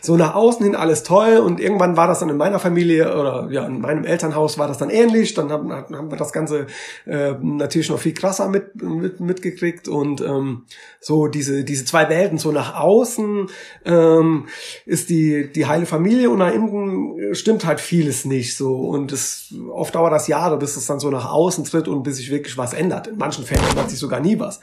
[0.00, 3.48] so nach außen hin alles toll und irgendwann war das dann in meiner Familie oder
[3.50, 5.34] ja, in meinem Elternhaus war das dann ähnlich.
[5.34, 6.66] Dann haben, haben wir das Ganze
[7.06, 10.64] äh, natürlich noch viel krasser mit, mit, mitgekriegt und ähm,
[11.00, 13.48] so diese, diese zwei Welten, so nach außen
[13.84, 14.46] ähm,
[14.84, 19.54] ist die, die heile Familie und nach innen stimmt halt vieles nicht so und es
[19.72, 22.56] oft dauert das Jahre, bis es dann so nach außen tritt und bis sich wirklich
[22.58, 23.06] was ändert.
[23.06, 24.60] In manchen Fällen ändert sich sogar nie was.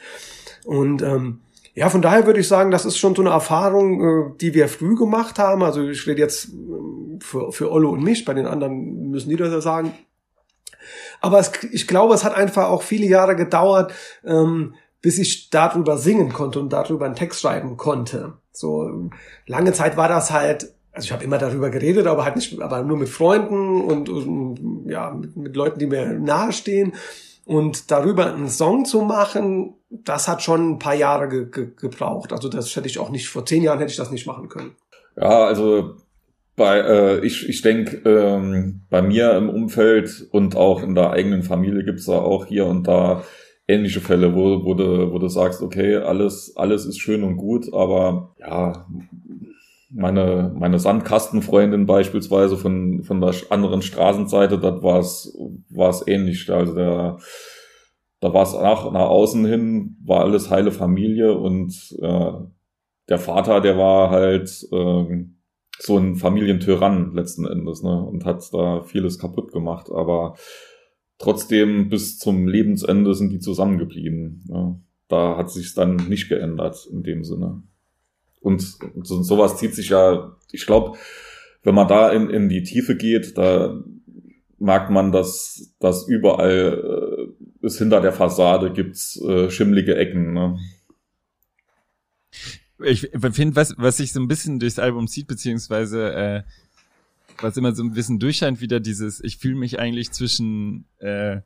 [0.66, 1.42] Und ähm,
[1.76, 4.68] ja, von daher würde ich sagen, das ist schon so eine Erfahrung, äh, die wir
[4.68, 5.64] früh gemacht haben.
[5.64, 9.36] Also ich rede jetzt ähm, für, für Ollo und mich, bei den anderen müssen die
[9.36, 9.94] das ja sagen.
[11.22, 13.94] Aber es, ich glaube, es hat einfach auch viele Jahre gedauert,
[14.24, 18.34] ähm, bis ich darüber singen konnte und darüber einen Text schreiben konnte.
[18.52, 19.10] So
[19.48, 22.84] lange Zeit war das halt, also ich habe immer darüber geredet, aber halt nicht, aber
[22.84, 26.94] nur mit Freunden und, und ja mit, mit Leuten, die mir nahestehen.
[27.46, 32.32] Und darüber einen Song zu machen, das hat schon ein paar Jahre ge ge gebraucht.
[32.32, 34.76] Also das hätte ich auch nicht, vor zehn Jahren hätte ich das nicht machen können.
[35.18, 35.96] Ja, also
[36.56, 41.44] bei, äh, ich, ich denke, ähm, bei mir im Umfeld und auch in der eigenen
[41.44, 43.24] Familie gibt's da auch hier und da
[43.68, 47.74] ähnliche Fälle, wo, wo, du, wo du sagst, okay, alles, alles ist schön und gut,
[47.74, 48.86] aber ja,
[49.94, 55.38] meine, meine Sandkastenfreundin beispielsweise von, von der anderen Straßenseite, das war es
[55.70, 56.50] war es ähnlich.
[56.50, 57.18] Also der,
[58.20, 62.32] da war es nach, nach außen hin, war alles heile Familie und äh,
[63.10, 65.26] der Vater, der war halt äh,
[65.80, 68.02] so ein Familientyrann letzten Endes, ne?
[68.02, 69.90] Und hat da vieles kaputt gemacht.
[69.92, 70.36] Aber
[71.18, 74.46] trotzdem bis zum Lebensende sind die zusammengeblieben.
[74.48, 74.80] Ja.
[75.10, 77.64] Da hat sich dann nicht geändert in dem Sinne.
[78.44, 78.62] Und
[79.04, 80.98] so, sowas zieht sich ja, ich glaube,
[81.64, 83.82] wenn man da in, in die Tiefe geht, da
[84.60, 90.34] merkt man, dass, dass überall äh, es hinter der Fassade gibt's äh, schimmlige Ecken.
[90.34, 90.60] Ne?
[92.84, 96.44] Ich finde, was, was sich so ein bisschen durchs Album zieht, beziehungsweise äh,
[97.40, 101.40] was immer so ein bisschen durchscheint, wieder dieses, ich fühle mich eigentlich zwischen äh,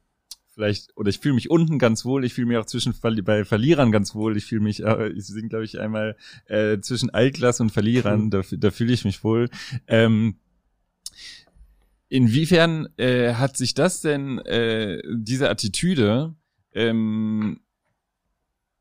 [0.58, 3.92] vielleicht, oder ich fühle mich unten ganz wohl, ich fühle mich auch zwischen bei Verlierern
[3.92, 6.18] ganz wohl, ich fühle mich, äh, ich singe, glaube ich, einmal
[6.48, 8.30] äh, zwischen Altglas und Verlierern, mhm.
[8.32, 9.50] da, da fühle ich mich wohl.
[9.86, 10.38] Ähm,
[12.10, 16.34] inwiefern äh, hat sich das denn, äh, diese Attitüde,
[16.74, 17.60] ähm,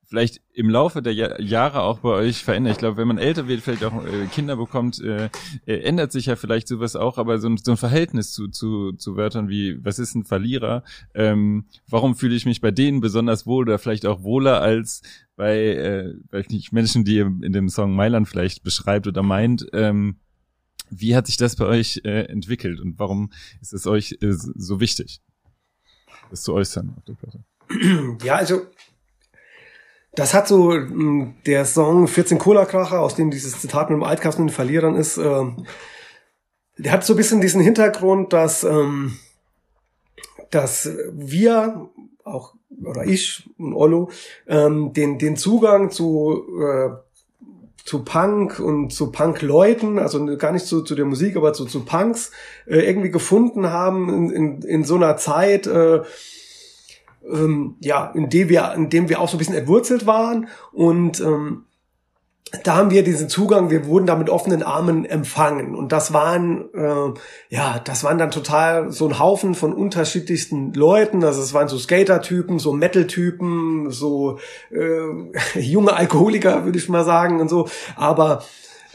[0.07, 2.73] vielleicht im Laufe der ja Jahre auch bei euch verändert.
[2.75, 5.29] Ich glaube, wenn man älter wird, vielleicht auch äh, Kinder bekommt, äh,
[5.67, 8.93] äh, ändert sich ja vielleicht sowas auch, aber so ein, so ein Verhältnis zu, zu,
[8.93, 10.85] zu Wörtern wie, was ist ein Verlierer?
[11.15, 15.03] Ähm, warum fühle ich mich bei denen besonders wohl oder vielleicht auch wohler als
[15.35, 19.67] bei, äh, nicht, Menschen, die ihr in dem Song Mailand vielleicht beschreibt oder meint?
[19.73, 20.17] Ähm,
[20.89, 24.79] wie hat sich das bei euch äh, entwickelt und warum ist es euch äh, so
[24.79, 25.21] wichtig,
[26.31, 27.45] das zu äußern auf der Platte?
[28.25, 28.63] Ja, also
[30.17, 34.43] das hat so hm, der Song 14 Cola-Kracher, aus dem dieses Zitat mit dem Altkasten
[34.43, 35.45] und den Verlierern ist, äh,
[36.79, 39.17] der hat so ein bisschen diesen Hintergrund, dass, ähm,
[40.51, 41.89] dass wir,
[42.25, 44.11] auch oder ich und Ollo,
[44.47, 46.91] ähm, den, den Zugang zu äh,
[47.87, 51.85] zu Punk und zu Punk-Leuten, also gar nicht zu, zu der Musik, aber zu, zu
[51.85, 52.33] Punks,
[52.67, 56.03] äh, irgendwie gefunden haben in, in, in so einer Zeit, äh,
[57.31, 61.21] ähm, ja, in dem wir, in dem wir auch so ein bisschen entwurzelt waren und
[61.21, 61.67] ähm,
[62.63, 65.75] da haben wir diesen Zugang, wir wurden da mit offenen Armen empfangen.
[65.75, 67.13] Und das waren, äh,
[67.49, 71.25] ja, das waren dann total so ein Haufen von unterschiedlichsten Leuten.
[71.25, 74.39] Also es waren so Skater-Typen, so Metal-Typen, so
[74.71, 77.69] äh, junge Alkoholiker, würde ich mal sagen und so.
[77.97, 78.45] Aber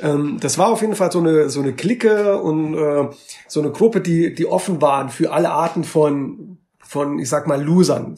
[0.02, 3.10] ähm, das war auf jeden Fall so eine, so eine Clique und äh,
[3.48, 6.58] so eine Gruppe, die, die offen waren für alle Arten von,
[6.92, 8.18] von, ich sag mal, Losern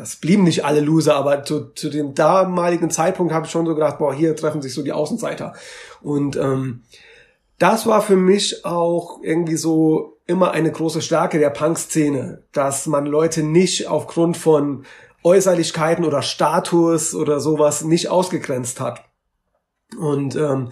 [0.00, 3.74] das blieben nicht alle Loser, aber zu, zu dem damaligen Zeitpunkt habe ich schon so
[3.74, 5.52] gedacht, boah, hier treffen sich so die Außenseiter.
[6.00, 6.82] Und ähm,
[7.58, 13.04] das war für mich auch irgendwie so immer eine große Stärke der Punk-Szene, dass man
[13.04, 14.86] Leute nicht aufgrund von
[15.22, 19.04] Äußerlichkeiten oder Status oder sowas nicht ausgegrenzt hat.
[19.98, 20.70] Und ähm,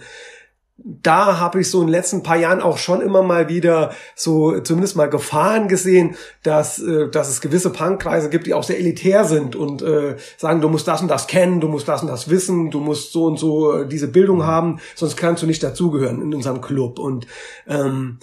[0.83, 4.59] da habe ich so in den letzten paar Jahren auch schon immer mal wieder so
[4.59, 9.25] zumindest mal Gefahren gesehen, dass, äh, dass es gewisse Punkkreise gibt, die auch sehr elitär
[9.25, 12.29] sind und äh, sagen, du musst das und das kennen, du musst das und das
[12.29, 16.21] wissen, du musst so und so äh, diese Bildung haben, sonst kannst du nicht dazugehören
[16.21, 16.99] in unserem Club.
[16.99, 17.27] Und
[17.67, 18.19] ähm,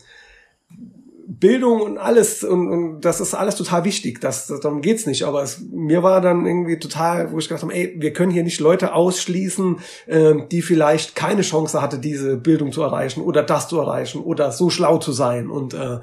[1.28, 4.20] Bildung und alles und, und das ist alles total wichtig.
[4.20, 5.24] Das, das darum geht's nicht.
[5.24, 8.44] Aber es, mir war dann irgendwie total, wo ich gedacht habe, ey, wir können hier
[8.44, 13.68] nicht Leute ausschließen, äh, die vielleicht keine Chance hatte, diese Bildung zu erreichen oder das
[13.68, 15.50] zu erreichen oder so schlau zu sein.
[15.50, 15.98] Und äh,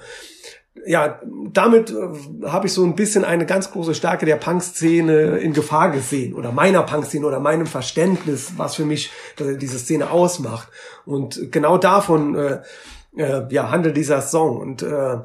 [0.86, 1.22] ja,
[1.54, 5.92] damit äh, habe ich so ein bisschen eine ganz große Stärke der Punk-Szene in Gefahr
[5.92, 9.10] gesehen oder meiner Punk-Szene oder meinem Verständnis, was für mich
[9.40, 10.68] diese Szene ausmacht.
[11.06, 12.62] Und genau davon äh,
[13.18, 14.58] äh, ja, handelt dieser Song.
[14.58, 15.18] Und äh,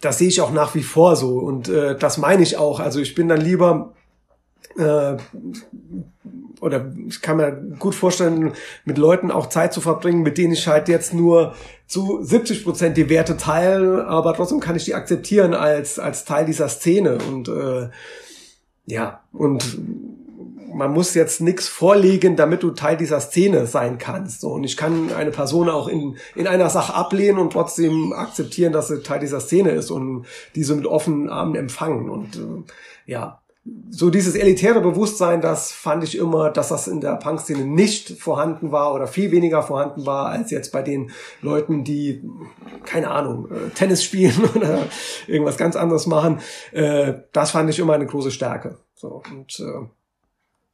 [0.00, 1.38] das sehe ich auch nach wie vor so.
[1.38, 2.80] Und äh, das meine ich auch.
[2.80, 3.94] Also ich bin dann lieber
[4.76, 5.16] äh,
[6.60, 8.52] oder ich kann mir gut vorstellen,
[8.84, 11.54] mit Leuten auch Zeit zu verbringen, mit denen ich halt jetzt nur
[11.86, 16.46] zu 70 Prozent die Werte teile, aber trotzdem kann ich die akzeptieren als, als Teil
[16.46, 17.88] dieser Szene und äh,
[18.86, 19.78] ja, und
[20.72, 24.40] man muss jetzt nichts vorlegen, damit du Teil dieser Szene sein kannst.
[24.40, 28.72] So, und ich kann eine Person auch in, in einer Sache ablehnen und trotzdem akzeptieren,
[28.72, 32.10] dass sie Teil dieser Szene ist und diese mit offenen Armen empfangen.
[32.10, 32.62] Und äh,
[33.06, 33.40] ja,
[33.90, 38.72] so dieses elitäre Bewusstsein, das fand ich immer, dass das in der Punk-Szene nicht vorhanden
[38.72, 41.10] war oder viel weniger vorhanden war als jetzt bei den
[41.42, 42.22] Leuten, die,
[42.84, 44.84] keine Ahnung, äh, Tennis spielen oder
[45.26, 46.40] irgendwas ganz anderes machen.
[46.72, 48.78] Äh, das fand ich immer eine große Stärke.
[48.94, 49.86] So, und äh,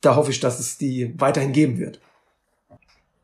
[0.04, 2.00] da hoffe ich, dass es die weiterhin geben wird.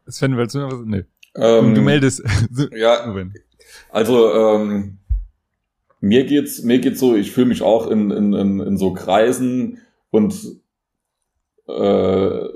[0.07, 0.81] Sven, willst du noch was?
[0.85, 1.05] Nee.
[1.37, 2.23] Ähm, du meldest.
[2.73, 3.15] ja.
[3.91, 4.99] Also, ähm,
[6.01, 9.79] mir geht's, mir geht's so, ich fühle mich auch in, in, in, in so Kreisen
[10.11, 10.35] und
[11.69, 12.49] äh,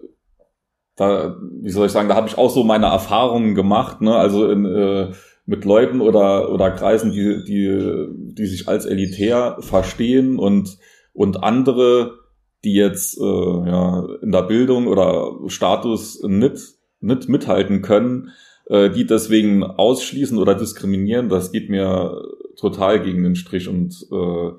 [0.97, 4.15] da, wie soll ich sagen, da habe ich auch so meine Erfahrungen gemacht, ne?
[4.15, 5.13] Also in, äh,
[5.47, 10.79] mit Leuten oder oder Kreisen, die die die sich als elitär verstehen und
[11.13, 12.24] und andere
[12.65, 18.31] die jetzt äh, ja, in der Bildung oder Status nicht, nicht mithalten können,
[18.67, 22.23] äh, die deswegen ausschließen oder diskriminieren, das geht mir
[22.57, 24.51] total gegen den Strich und äh,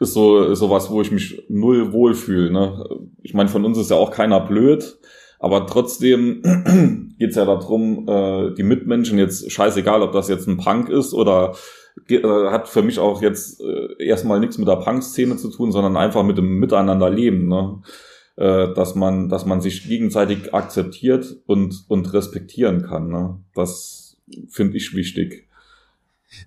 [0.00, 2.50] ist so ist sowas, wo ich mich null wohlfühle.
[2.50, 2.84] Ne?
[3.22, 4.98] Ich meine, von uns ist ja auch keiner blöd,
[5.40, 10.88] aber trotzdem geht's ja darum, äh, die Mitmenschen jetzt scheißegal, ob das jetzt ein Punk
[10.88, 11.54] ist oder
[12.50, 16.22] hat für mich auch jetzt äh, erstmal nichts mit der Punk-Szene zu tun, sondern einfach
[16.22, 17.82] mit dem Miteinanderleben, ne?
[18.38, 23.08] Äh, dass man, dass man sich gegenseitig akzeptiert und und respektieren kann.
[23.08, 23.40] Ne?
[23.52, 24.16] Das
[24.48, 25.48] finde ich wichtig.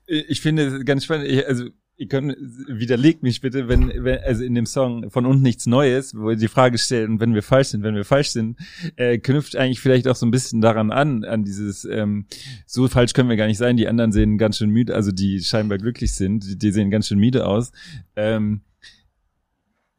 [0.05, 1.27] Ich finde ganz spannend.
[1.45, 1.65] Also
[1.97, 2.35] ihr könnt,
[2.67, 6.35] widerlegt mich bitte, wenn, wenn, also in dem Song von unten nichts Neues, wo ihr
[6.35, 8.57] die Frage stellen, wenn wir falsch sind, wenn wir falsch sind,
[8.95, 12.25] äh, knüpft eigentlich vielleicht auch so ein bisschen daran an, an dieses, ähm,
[12.65, 15.41] so falsch können wir gar nicht sein, die anderen sehen ganz schön müde, also die
[15.41, 17.71] scheinbar glücklich sind, die, die sehen ganz schön müde aus.
[18.15, 18.61] Ähm,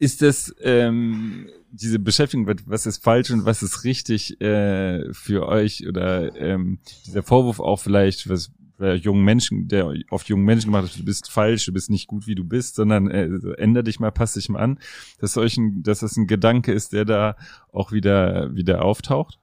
[0.01, 5.87] ist das ähm, diese Beschäftigung, was ist falsch und was ist richtig äh, für euch
[5.87, 8.51] oder ähm, dieser Vorwurf auch vielleicht, was
[8.83, 12.09] bei jungen Menschen, der oft jungen Menschen gemacht hat, du bist falsch, du bist nicht
[12.09, 14.81] gut, wie du bist, sondern äh, änder dich mal, pass dich mal an,
[15.21, 17.37] dass solch ein, dass das ein Gedanke ist, der da
[17.73, 19.39] auch wieder wieder auftaucht?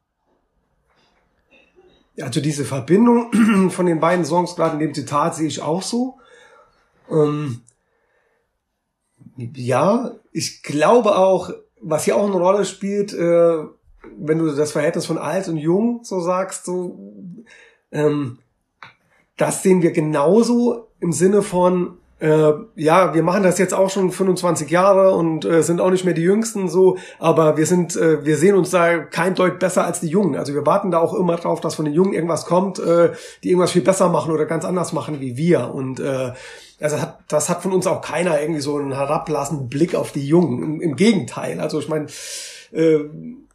[2.22, 6.18] Also diese Verbindung von den beiden Songs gerade in dem Zitat sehe ich auch so.
[7.10, 7.62] Ähm,
[9.38, 11.50] ja, ich glaube auch,
[11.80, 13.64] was hier auch eine Rolle spielt, äh,
[14.18, 17.00] wenn du das Verhältnis von alt und jung so sagst, so
[17.94, 18.40] ähm,
[19.40, 24.12] das sehen wir genauso im Sinne von äh, ja, wir machen das jetzt auch schon
[24.12, 28.26] 25 Jahre und äh, sind auch nicht mehr die Jüngsten so, aber wir sind, äh,
[28.26, 30.36] wir sehen uns da kein Deut besser als die Jungen.
[30.36, 33.12] Also wir warten da auch immer drauf, dass von den Jungen irgendwas kommt, äh,
[33.44, 35.74] die irgendwas viel besser machen oder ganz anders machen wie wir.
[35.74, 36.34] Und äh,
[36.82, 40.28] also hat, das hat von uns auch keiner irgendwie so einen herablassenden Blick auf die
[40.28, 40.62] Jungen.
[40.62, 41.62] Im, im Gegenteil.
[41.62, 42.08] Also ich meine,
[42.74, 43.00] äh,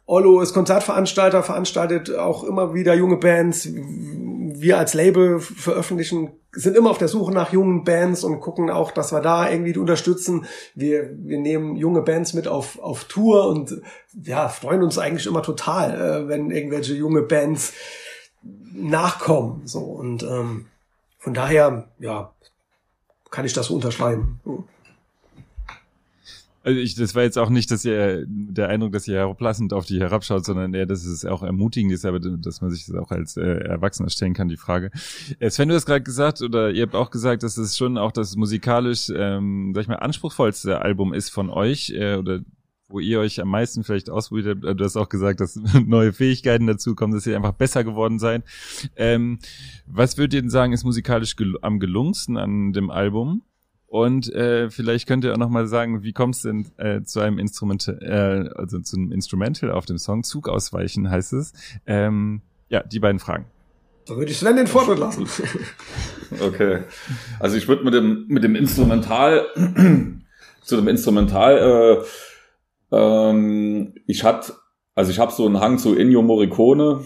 [0.07, 3.67] Ollo ist Konzertveranstalter, veranstaltet auch immer wieder junge Bands.
[3.71, 8.91] Wir als Label veröffentlichen, sind immer auf der Suche nach jungen Bands und gucken auch,
[8.91, 10.45] dass wir da irgendwie unterstützen.
[10.75, 13.81] Wir, wir nehmen junge Bands mit auf, auf Tour und
[14.23, 17.73] ja, freuen uns eigentlich immer total, äh, wenn irgendwelche junge Bands
[18.73, 19.63] nachkommen.
[19.65, 20.67] So und ähm,
[21.17, 22.31] von daher, ja,
[23.31, 24.39] kann ich das so unterschreiben.
[26.65, 29.85] Also ich, das war jetzt auch nicht, dass ihr der Eindruck, dass ihr herablassend auf
[29.85, 33.11] die herabschaut, sondern eher, dass es auch ermutigend ist, aber dass man sich das auch
[33.11, 34.89] als äh, Erwachsener stellen kann, die Frage.
[35.37, 38.11] Äh, Sven, du hast gerade gesagt, oder ihr habt auch gesagt, dass es schon auch
[38.11, 42.39] das musikalisch, ähm, sag ich mal, anspruchsvollste Album ist von euch, äh, oder
[42.87, 44.79] wo ihr euch am meisten vielleicht ausprobiert habt.
[44.79, 48.43] Du hast auch gesagt, dass neue Fähigkeiten dazu kommen, dass ihr einfach besser geworden seid.
[48.95, 49.37] Ähm,
[49.85, 53.43] was würdet ihr denn sagen, ist musikalisch gel am gelungensten an dem Album?
[53.95, 57.21] Und äh, vielleicht könnt ihr auch noch mal sagen, wie kommt es denn äh, zu
[57.21, 60.25] einem Instrument, äh, also zu einem Instrumental auf dem Song?
[60.25, 61.53] Zug ausweichen heißt es.
[61.87, 63.45] Ähm, ja, die beiden Fragen.
[64.05, 65.29] Da würde ich Sven den Vortritt lassen.
[66.41, 66.79] okay.
[67.39, 69.45] Also ich würde mit dem mit dem Instrumental
[70.61, 72.03] zu dem Instrumental
[72.91, 74.55] äh, ähm, ich hatte
[74.93, 77.05] also ich habe so einen Hang zu Ennio Morricone,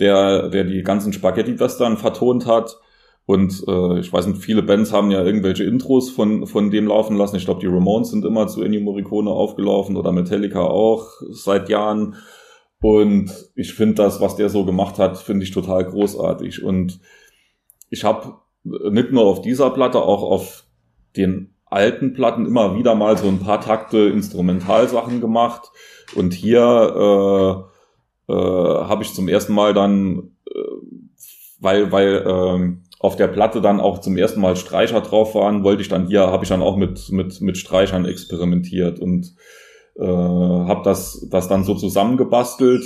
[0.00, 2.78] der der die ganzen Spaghetti Western vertont hat
[3.26, 7.16] und äh, ich weiß nicht, viele Bands haben ja irgendwelche Intros von, von dem laufen
[7.16, 7.34] lassen.
[7.34, 12.14] Ich glaube, die Ramones sind immer zu Ennio Morricone aufgelaufen oder Metallica auch seit Jahren.
[12.80, 16.62] Und ich finde das, was der so gemacht hat, finde ich total großartig.
[16.62, 17.00] Und
[17.90, 20.64] ich habe nicht nur auf dieser Platte, auch auf
[21.16, 25.72] den alten Platten immer wieder mal so ein paar Takte Instrumentalsachen gemacht.
[26.14, 27.66] Und hier
[28.28, 30.60] äh, äh, habe ich zum ersten Mal dann, äh,
[31.58, 35.82] weil, weil äh, auf der Platte dann auch zum ersten Mal Streicher drauf waren, wollte
[35.82, 39.34] ich dann hier, habe ich dann auch mit, mit, mit Streichern experimentiert und
[39.96, 42.84] äh, habe das, das dann so zusammengebastelt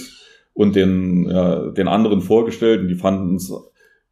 [0.53, 3.53] und den, äh, den anderen vorgestellt und die fanden es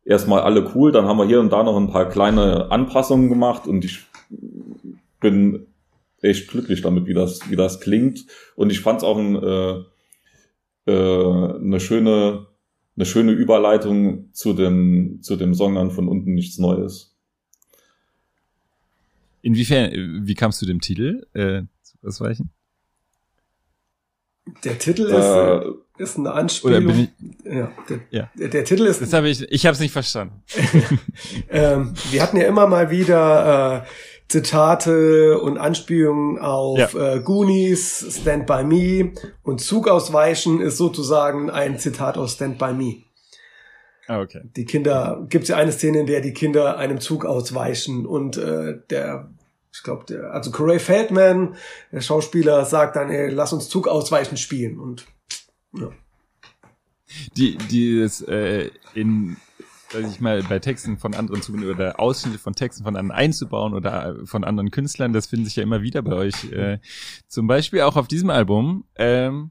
[0.05, 0.93] erstmal alle cool.
[0.93, 4.07] Dann haben wir hier und da noch ein paar kleine Anpassungen gemacht und ich
[5.21, 5.67] bin
[6.23, 8.27] echt glücklich damit, wie das, wie das klingt.
[8.57, 12.47] Und ich fand es auch ein, äh, äh, eine schöne
[12.99, 17.17] eine schöne Überleitung zu dem, zu dem Song dann von unten nichts Neues.
[19.41, 22.51] Inwiefern, wie kamst du dem Titel äh, zu Ausweichen?
[24.65, 27.09] Der Titel ist, äh, ist eine Anspielung.
[27.45, 28.31] ja, der, ja.
[28.37, 29.01] Der, der, Titel ist.
[29.01, 29.43] Das habe ich.
[29.43, 30.43] Ich habe es nicht verstanden.
[31.51, 33.89] ähm, wir hatten ja immer mal wieder äh,
[34.29, 37.15] Zitate und Anspielungen auf ja.
[37.15, 39.13] äh, Goonies, Stand By Me
[39.43, 43.03] und Zug ausweichen ist sozusagen ein Zitat aus Stand By Me.
[44.07, 44.43] Ah, okay.
[44.57, 48.79] Die Kinder, gibt ja eine Szene, in der die Kinder einem Zug ausweichen und äh,
[48.91, 49.31] der,
[49.73, 51.57] ich glaube, der, also Corey Feldman,
[51.93, 55.07] der Schauspieler, sagt dann, ey, lass uns Zug ausweichen spielen und
[55.73, 55.91] ja.
[57.37, 59.39] Die, die das äh, in
[59.91, 63.75] sag ich mal, bei Texten von anderen zu oder Ausschnitte von Texten von anderen einzubauen
[63.75, 66.51] oder von anderen Künstlern, das finden sich ja immer wieder bei euch.
[66.53, 66.79] Äh,
[67.27, 69.51] zum Beispiel auch auf diesem Album ähm,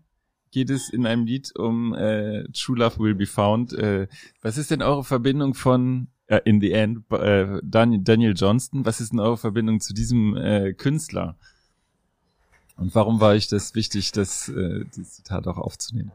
[0.51, 3.73] geht es in einem Lied um äh, True Love Will Be Found.
[3.73, 4.07] Äh,
[4.41, 8.85] was ist denn eure Verbindung von äh, In the End äh, Daniel, Daniel Johnston?
[8.85, 11.35] Was ist denn eure Verbindung zu diesem äh, Künstler?
[12.77, 16.11] Und warum war ich das wichtig, das, äh, dieses Zitat auch aufzunehmen?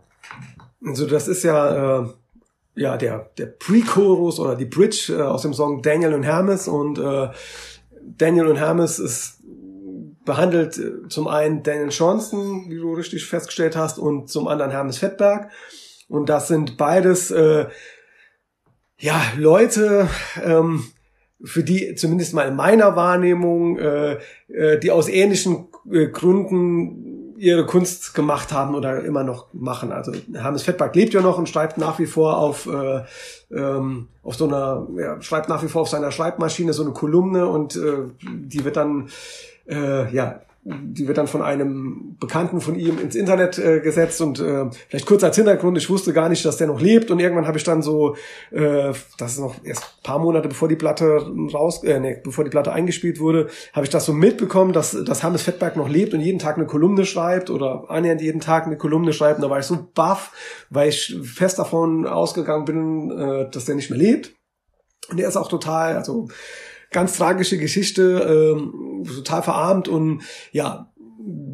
[0.85, 2.09] Also das ist ja äh,
[2.75, 6.99] ja, der, der Pre-Chorus oder die Bridge äh, aus dem Song Daniel und Hermes und
[6.99, 7.29] äh,
[8.17, 9.39] Daniel und Hermes ist
[10.25, 14.99] behandelt äh, zum einen Daniel Johnston, wie du richtig festgestellt hast, und zum anderen Hermes
[14.99, 15.51] Fettberg.
[16.09, 17.67] Und das sind beides äh,
[18.99, 20.09] ja Leute,
[20.43, 20.85] ähm,
[21.45, 24.19] für die zumindest mal in meiner Wahrnehmung, äh,
[24.49, 29.93] äh, die aus ähnlichen äh, Gründen ihre Kunst gemacht haben oder immer noch machen.
[29.93, 33.03] Also Hermes Fettberg lebt ja noch und schreibt nach wie vor auf äh,
[33.51, 37.47] ähm, auf so einer, ja, schreibt nach wie vor auf seiner Schreibmaschine so eine Kolumne
[37.47, 39.09] und äh, die wird dann
[39.69, 44.39] äh, ja die wird dann von einem Bekannten von ihm ins Internet äh, gesetzt und
[44.39, 47.49] äh, vielleicht kurz als Hintergrund, ich wusste gar nicht, dass der noch lebt und irgendwann
[47.49, 48.15] habe ich dann so,
[48.53, 52.51] äh, das ist noch erst paar Monate bevor die Platte raus, äh, nee, bevor die
[52.51, 56.21] Platte eingespielt wurde, habe ich das so mitbekommen, dass, dass Hannes Fettberg noch lebt und
[56.21, 59.59] jeden Tag eine Kolumne schreibt oder annähernd jeden Tag eine Kolumne schreibt und da war
[59.59, 60.31] ich so baff,
[60.71, 64.33] weil ich fest davon ausgegangen bin, äh, dass der nicht mehr lebt.
[65.11, 66.29] Und der ist auch total, also
[66.93, 70.23] ganz tragische Geschichte, ähm, total verarmt und
[70.53, 70.93] ja,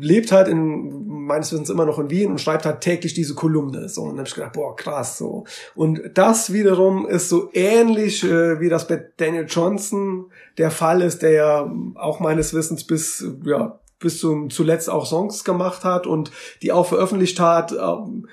[0.00, 3.88] lebt halt in meines Wissens immer noch in Wien und schreibt halt täglich diese Kolumne.
[3.88, 5.44] So, und dann hab ich gedacht, boah, krass, so.
[5.74, 11.22] Und das wiederum ist so ähnlich, äh, wie das bei Daniel Johnson der Fall ist,
[11.22, 16.30] der ja auch meines Wissens bis, ja, bis zum zuletzt auch Songs gemacht hat und
[16.62, 17.72] die auch veröffentlicht hat.
[17.72, 18.28] Ähm,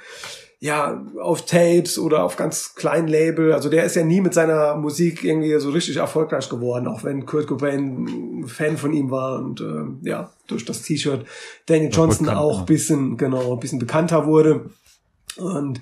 [0.65, 3.53] ja, auf Tapes oder auf ganz kleinen Label.
[3.53, 7.27] Also der ist ja nie mit seiner Musik irgendwie so richtig erfolgreich geworden, auch wenn
[7.27, 11.23] Kurt Cobain Fan von ihm war und äh, ja, durch das T-Shirt
[11.67, 14.71] Danny Johnson bekannt, auch bisschen, genau, bisschen bekannter wurde.
[15.37, 15.81] Und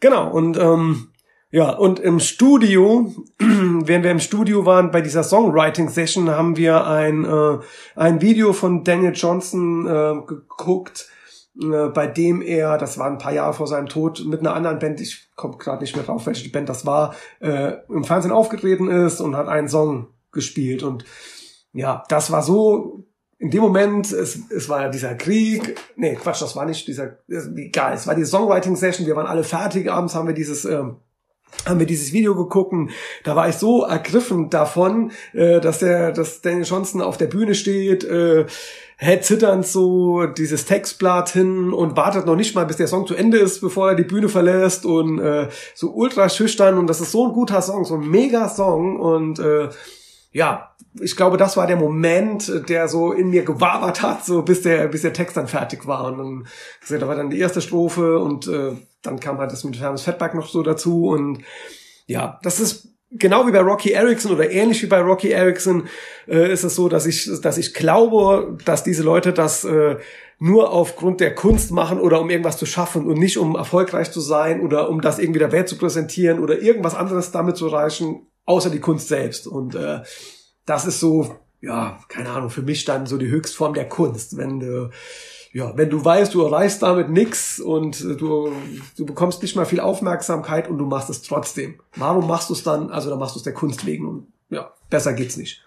[0.00, 1.08] genau, und ähm,
[1.50, 7.24] ja, und im Studio, während wir im Studio waren bei dieser Songwriting-Session, haben wir ein,
[7.24, 7.58] äh,
[7.96, 11.08] ein Video von Daniel Johnson äh, geguckt,
[11.54, 15.00] bei dem er, das war ein paar Jahre vor seinem Tod, mit einer anderen Band,
[15.00, 19.20] ich komme gerade nicht mehr drauf, welche Band das war, äh, im Fernsehen aufgetreten ist
[19.20, 20.82] und hat einen Song gespielt.
[20.82, 21.04] Und
[21.72, 23.04] ja, das war so,
[23.38, 27.18] in dem Moment, es, es war ja dieser Krieg, nee, Quatsch, das war nicht dieser,
[27.28, 30.84] egal, es war die Songwriting-Session, wir waren alle fertig, abends haben wir dieses, äh,
[31.66, 32.62] haben wir dieses Video geguckt
[33.24, 37.54] da war ich so ergriffen davon, äh, dass der, dass Daniel Johnson auf der Bühne
[37.54, 38.46] steht, äh,
[38.96, 43.14] hält zitternd so dieses Textblatt hin und wartet noch nicht mal, bis der Song zu
[43.14, 47.10] Ende ist, bevor er die Bühne verlässt und äh, so ultra schüchtern und das ist
[47.10, 49.68] so ein guter Song, so ein mega Song und äh,
[50.32, 54.62] ja, ich glaube, das war der Moment, der so in mir gewabert hat, so bis
[54.62, 56.04] der, bis der Text dann fertig war.
[56.04, 56.18] Und
[56.88, 58.72] dann, da war dann die erste Strophe und äh,
[59.02, 61.08] dann kam halt das mit Hermes Fettback noch so dazu.
[61.08, 61.42] Und
[62.06, 65.88] ja, das ist genau wie bei Rocky Erickson oder ähnlich wie bei Rocky Erickson
[66.26, 69.96] äh, ist es so, dass ich, dass ich glaube, dass diese Leute das äh,
[70.38, 74.20] nur aufgrund der Kunst machen oder um irgendwas zu schaffen und nicht um erfolgreich zu
[74.20, 78.26] sein oder um das irgendwie der Welt zu präsentieren oder irgendwas anderes damit zu erreichen,
[78.44, 79.46] außer die Kunst selbst.
[79.46, 80.00] Und äh,
[80.66, 84.58] das ist so, ja, keine Ahnung, für mich dann so die Höchstform der Kunst, wenn
[84.58, 84.90] du
[85.52, 88.52] ja, wenn du weißt, du erreichst damit nix und du,
[88.96, 91.74] du bekommst nicht mal viel Aufmerksamkeit und du machst es trotzdem.
[91.96, 92.90] Warum machst du es dann?
[92.90, 95.62] Also da machst du es der Kunst wegen und ja, besser geht's nicht.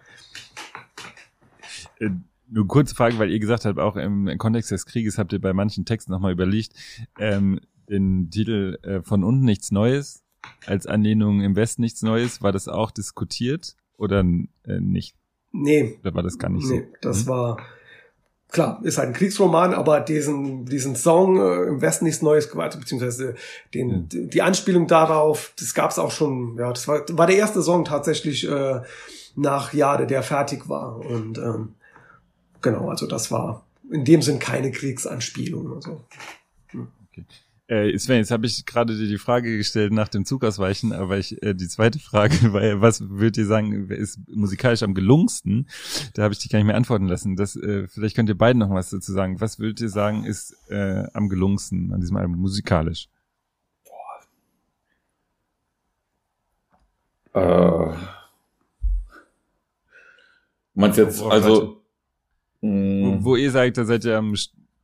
[2.00, 2.10] Äh,
[2.50, 5.54] nur kurze Frage, weil ihr gesagt habt, auch im, Kontext des Krieges habt ihr bei
[5.54, 6.74] manchen Texten nochmal überlegt,
[7.20, 10.24] ähm, den Titel äh, von unten nichts Neues
[10.66, 15.16] als Anlehnung im Westen nichts Neues, war das auch diskutiert oder äh, nicht?
[15.52, 15.98] Nee.
[16.02, 16.86] Oder war das gar nicht nee, so?
[17.02, 17.28] Das hm?
[17.28, 17.58] war
[18.50, 22.80] klar, ist halt ein Kriegsroman, aber diesen, diesen Song äh, im Westen nichts Neues gewartet,
[22.80, 23.36] beziehungsweise
[23.74, 24.22] den, ja.
[24.22, 28.48] die Anspielung darauf, das gab's auch schon, ja, das war, war der erste Song tatsächlich
[28.50, 28.82] äh,
[29.36, 30.98] nach Jade, der fertig war.
[30.98, 31.76] Und ähm,
[32.62, 35.76] genau, also das war in dem Sinn keine Kriegsanspielung.
[35.76, 36.02] Also.
[36.68, 36.88] Hm.
[37.12, 37.26] Okay.
[37.68, 41.42] Äh, Sven, jetzt habe ich gerade dir die Frage gestellt nach dem Zugausweichen, aber ich,
[41.42, 45.68] äh, die zweite Frage war, was würdet ihr sagen, ist musikalisch am gelungensten?
[46.14, 47.36] Da habe ich dich gar nicht mehr antworten lassen.
[47.36, 49.42] Das, äh, vielleicht könnt ihr beiden noch was dazu sagen.
[49.42, 53.10] Was würdet ihr sagen, ist äh, am gelungensten an diesem Album musikalisch?
[57.34, 57.94] Boah.
[57.94, 57.96] Äh,
[60.76, 61.82] meinst jetzt, also...
[62.62, 64.36] Wo, wo ihr sagt, da seid ihr am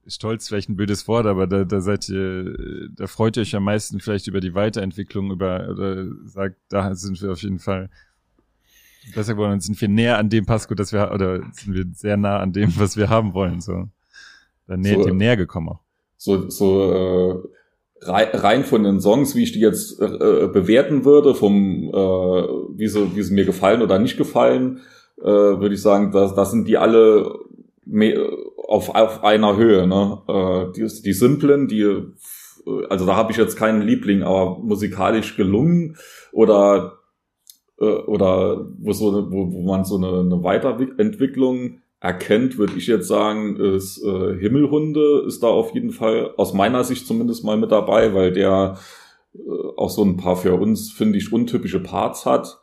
[0.07, 3.63] stolz vielleicht ein blödes Wort, aber da, da seid ihr, da freut ihr euch am
[3.63, 7.89] meisten vielleicht über die Weiterentwicklung, über, oder sagt, da sind wir auf jeden Fall
[9.15, 12.17] besser geworden und sind wir näher an dem Pasco, dass wir, oder sind wir sehr
[12.17, 13.87] nah an dem, was wir haben wollen, so.
[14.67, 15.79] Dann näher, so, dem näher gekommen auch.
[16.17, 17.49] So, so, äh,
[18.03, 23.15] rein von den Songs, wie ich die jetzt äh, bewerten würde, vom, äh, wie sie,
[23.15, 24.81] wie sie mir gefallen oder nicht gefallen,
[25.19, 27.39] äh, würde ich sagen, da, da sind die alle
[28.57, 29.87] auf, auf einer Höhe.
[29.87, 30.21] Ne?
[30.27, 31.85] Äh, die, die simplen, die,
[32.89, 35.97] also da habe ich jetzt keinen Liebling, aber musikalisch gelungen
[36.31, 36.99] oder
[37.79, 43.07] äh, oder wo so wo, wo man so eine, eine Weiterentwicklung erkennt, würde ich jetzt
[43.07, 47.71] sagen, ist äh, Himmelhunde ist da auf jeden Fall aus meiner Sicht zumindest mal mit
[47.71, 48.77] dabei, weil der
[49.35, 49.39] äh,
[49.77, 52.59] auch so ein paar für uns finde ich untypische Parts hat.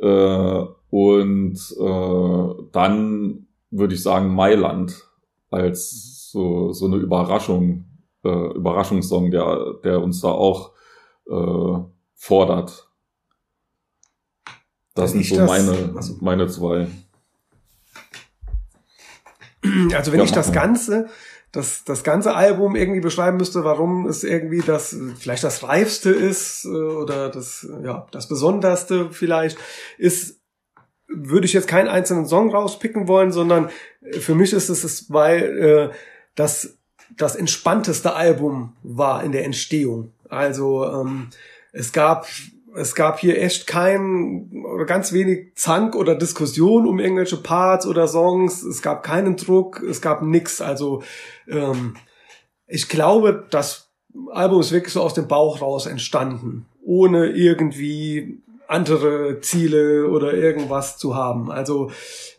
[0.00, 5.08] Äh, Und äh, dann würde ich sagen Mailand
[5.50, 7.84] als so, so eine Überraschung,
[8.24, 10.72] äh, Überraschungssong, der, der uns da auch
[11.28, 11.78] äh,
[12.14, 12.88] fordert.
[14.94, 16.88] Das wenn sind so das, meine, also, meine zwei.
[19.94, 21.08] Also wenn ja, ich das Ganze,
[21.52, 26.64] das, das ganze Album irgendwie beschreiben müsste, warum es irgendwie das, vielleicht das reifste ist
[26.64, 29.58] äh, oder das, ja, das besonderste vielleicht,
[29.98, 30.37] ist
[31.08, 33.70] würde ich jetzt keinen einzelnen Song rauspicken wollen, sondern
[34.02, 35.94] äh, für mich ist es, weil äh,
[36.34, 36.78] das
[37.16, 40.12] das entspannteste Album war in der Entstehung.
[40.28, 41.28] Also ähm,
[41.72, 42.26] es gab
[42.76, 48.06] es gab hier echt kein oder ganz wenig Zank oder Diskussion um irgendwelche Parts oder
[48.06, 48.62] Songs.
[48.62, 50.60] Es gab keinen Druck, es gab nix.
[50.60, 51.02] Also
[51.48, 51.96] ähm,
[52.66, 53.90] ich glaube, das
[54.30, 60.98] Album ist wirklich so aus dem Bauch raus entstanden, ohne irgendwie andere Ziele oder irgendwas
[60.98, 61.50] zu haben.
[61.50, 61.90] Also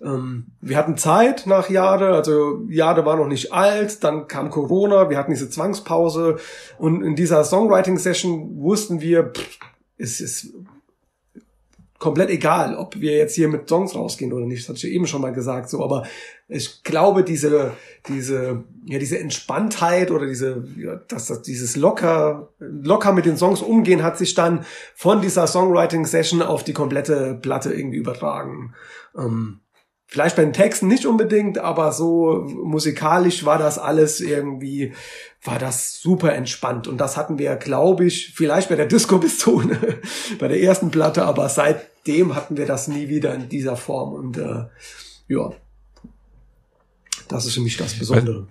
[0.02, 5.10] ähm, wir hatten Zeit nach Jahre, also Jahre war noch nicht alt, dann kam Corona,
[5.10, 6.38] wir hatten diese Zwangspause.
[6.78, 9.60] Und in dieser Songwriting-Session wussten wir, pff,
[9.98, 10.54] es ist
[12.00, 14.64] komplett egal, ob wir jetzt hier mit Songs rausgehen oder nicht.
[14.64, 15.84] Das hatte ich eben schon mal gesagt, so.
[15.84, 16.08] Aber
[16.48, 17.74] ich glaube, diese,
[18.08, 23.62] diese, ja, diese Entspanntheit oder diese, ja, dass das, dieses locker, locker mit den Songs
[23.62, 28.74] umgehen hat sich dann von dieser Songwriting-Session auf die komplette Platte irgendwie übertragen.
[29.16, 29.60] Ähm,
[30.12, 34.92] Vielleicht bei den Texten nicht unbedingt, aber so musikalisch war das alles irgendwie,
[35.44, 36.88] war das super entspannt.
[36.88, 40.00] Und das hatten wir, glaube ich, vielleicht bei der Disco-Pistole,
[40.40, 41.48] bei der ersten Platte, aber
[42.10, 44.14] seitdem hatten wir das nie wieder in dieser Form.
[44.14, 44.66] Und äh,
[45.28, 45.52] ja,
[47.28, 48.48] das ist für mich das Besondere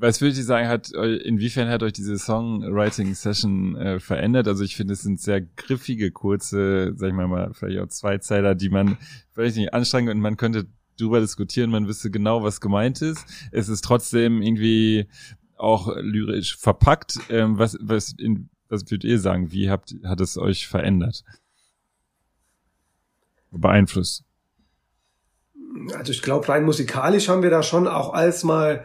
[0.00, 4.46] was würde ich sagen, hat inwiefern hat euch diese Songwriting-Session äh, verändert?
[4.46, 8.54] Also ich finde, es sind sehr griffige, kurze, sag ich mal, mal vielleicht auch Zweizeiler,
[8.54, 8.96] die man
[9.32, 10.68] vielleicht nicht anstrengen und man könnte
[11.00, 13.26] drüber diskutieren, man wüsste genau, was gemeint ist.
[13.50, 15.08] Es ist trotzdem irgendwie
[15.56, 17.18] auch lyrisch verpackt.
[17.28, 19.50] Ähm, was, was, in, was würdet ihr sagen?
[19.50, 21.24] Wie habt, hat es euch verändert?
[23.50, 24.24] Beeinflusst?
[25.96, 28.84] Also ich glaube, rein musikalisch haben wir da schon auch als mal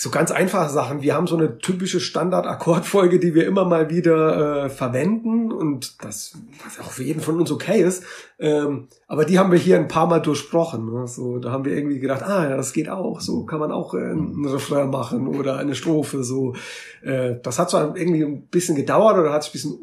[0.00, 1.02] so ganz einfache Sachen.
[1.02, 6.38] Wir haben so eine typische Standard-Akkordfolge, die wir immer mal wieder äh, verwenden und das,
[6.64, 8.04] was auch für jeden von uns okay ist.
[8.38, 10.86] Ähm, aber die haben wir hier ein paar Mal durchbrochen.
[10.92, 11.08] Ne?
[11.08, 13.20] So, da haben wir irgendwie gedacht, ah ja, das geht auch.
[13.20, 16.22] So kann man auch äh, einen Refrain machen oder eine Strophe.
[16.22, 16.54] So,
[17.02, 19.78] äh, das hat so irgendwie ein bisschen gedauert oder hat sich ein bisschen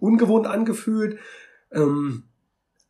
[0.00, 1.20] ungewohnt angefühlt.
[1.70, 2.24] Ähm,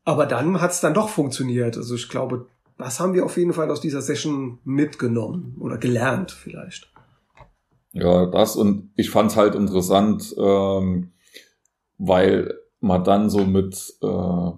[0.05, 1.77] aber dann hat es dann doch funktioniert.
[1.77, 2.47] Also ich glaube,
[2.79, 6.93] was haben wir auf jeden Fall aus dieser Session mitgenommen oder gelernt vielleicht?
[7.93, 11.13] Ja, das und ich fand es halt interessant, ähm,
[11.99, 14.51] weil man dann so mit, äh,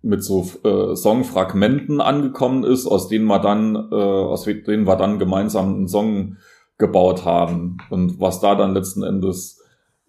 [0.00, 5.18] mit so äh, Songfragmenten angekommen ist, aus denen man dann, äh, aus denen wir dann
[5.18, 6.36] gemeinsam einen Song
[6.78, 9.61] gebaut haben und was da dann letzten Endes,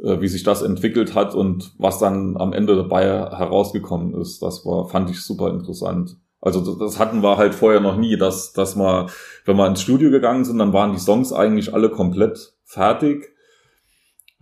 [0.03, 4.87] wie sich das entwickelt hat und was dann am Ende dabei herausgekommen ist, das war,
[4.89, 6.17] fand ich super interessant.
[6.41, 9.07] Also das hatten wir halt vorher noch nie, dass, dass wir,
[9.45, 13.33] wenn wir ins Studio gegangen sind, dann waren die Songs eigentlich alle komplett fertig,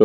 [0.00, 0.04] äh,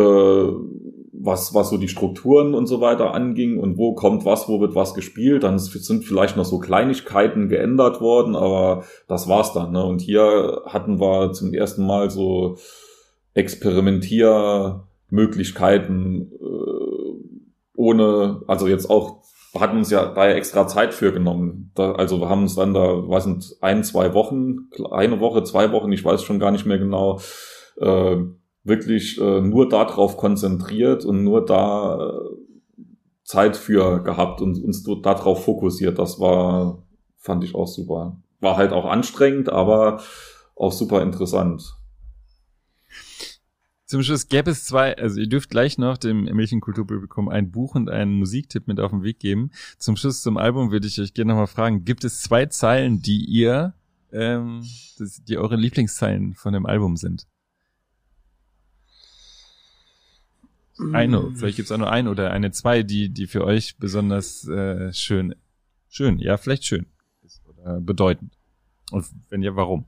[1.20, 4.76] was, was so die Strukturen und so weiter anging und wo kommt was, wo wird
[4.76, 5.42] was gespielt.
[5.42, 9.72] Dann sind vielleicht noch so Kleinigkeiten geändert worden, aber das war's dann.
[9.72, 9.84] Ne?
[9.84, 12.58] Und hier hatten wir zum ersten Mal so
[15.10, 19.22] Experimentiermöglichkeiten äh, ohne, also jetzt auch
[19.58, 21.72] hatten uns ja da extra Zeit für genommen.
[21.74, 25.72] Da, also wir haben uns dann da, weiß nicht, ein, zwei Wochen, eine Woche, zwei
[25.72, 27.20] Wochen, ich weiß schon gar nicht mehr genau,
[27.76, 28.16] äh,
[28.62, 32.82] wirklich äh, nur darauf konzentriert und nur da äh,
[33.24, 35.98] Zeit für gehabt und uns darauf fokussiert.
[35.98, 36.82] Das war,
[37.16, 38.20] fand ich auch super.
[38.40, 40.00] War halt auch anstrengend, aber
[40.56, 41.77] auch super interessant.
[43.88, 47.88] Zum Schluss gäbe es zwei, also ihr dürft gleich noch dem Mädchenkulturpublikum ein Buch und
[47.88, 49.50] einen Musiktipp mit auf den Weg geben.
[49.78, 53.24] Zum Schluss zum Album würde ich euch gerne nochmal fragen, gibt es zwei Zeilen, die
[53.24, 53.72] ihr,
[54.12, 54.62] ähm,
[54.98, 57.26] das, die eure Lieblingszeilen von dem Album sind?
[60.92, 61.36] Eine, mm.
[61.36, 64.92] vielleicht gibt es auch nur eine oder eine, zwei, die, die für euch besonders äh,
[64.92, 65.34] schön,
[65.88, 66.84] schön, ja, vielleicht schön
[67.24, 68.34] ist oder bedeutend.
[68.90, 69.86] Und wenn ja, warum?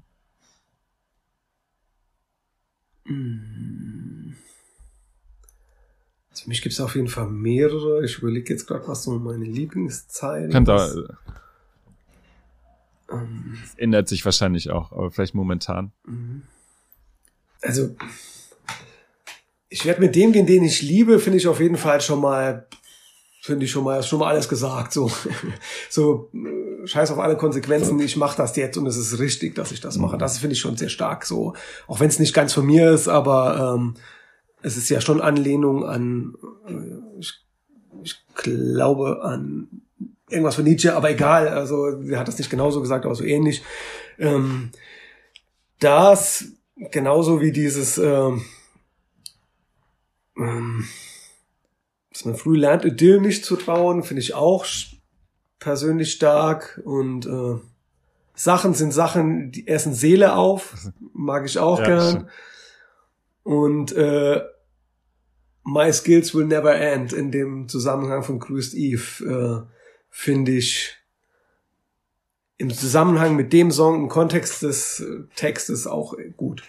[6.31, 8.05] Also für mich gibt es auf jeden Fall mehrere.
[8.05, 10.93] Ich überlege jetzt gerade, was so meine Lieblingszeilen Kann da,
[13.11, 15.93] ähm, ändert sich wahrscheinlich auch, aber vielleicht momentan.
[16.07, 16.43] Mhm.
[17.63, 17.95] Also,
[19.69, 22.67] ich werde mit dem gehen, den ich liebe, finde ich auf jeden Fall schon mal
[23.41, 24.93] finde ich schon mal, ist schon mal alles gesagt.
[24.93, 25.11] So,
[25.91, 26.31] so
[26.85, 27.99] scheiß auf alle Konsequenzen.
[28.01, 30.19] Ich mache das jetzt und es ist richtig, dass ich das mache.
[30.19, 31.25] Das finde ich schon sehr stark.
[31.25, 31.55] So,
[31.87, 33.95] auch wenn es nicht ganz von mir ist, aber ähm,
[34.63, 36.35] es ist ja schon Anlehnung an,
[36.67, 37.35] äh, ich,
[38.03, 39.69] ich glaube an
[40.29, 41.49] irgendwas von Nietzsche, aber egal.
[41.49, 43.63] Also er hat das nicht genauso gesagt, aber so ähnlich.
[44.19, 44.71] Ähm,
[45.79, 46.45] das
[46.91, 48.43] genauso wie dieses ähm,
[50.37, 50.85] ähm,
[52.11, 54.65] dass man früh lernt, Idyll nicht zu trauen, finde ich auch
[55.61, 56.81] persönlich stark.
[56.85, 57.61] Und äh,
[58.35, 60.75] Sachen sind Sachen, die essen Seele auf,
[61.13, 62.29] mag ich auch ja, gern.
[63.45, 64.43] Und äh,
[65.65, 69.73] My Skills Will Never End in dem Zusammenhang von Grüßt Eve äh,
[70.09, 70.97] finde ich
[72.59, 76.63] im Zusammenhang mit dem Song im Kontext des äh, Textes auch gut.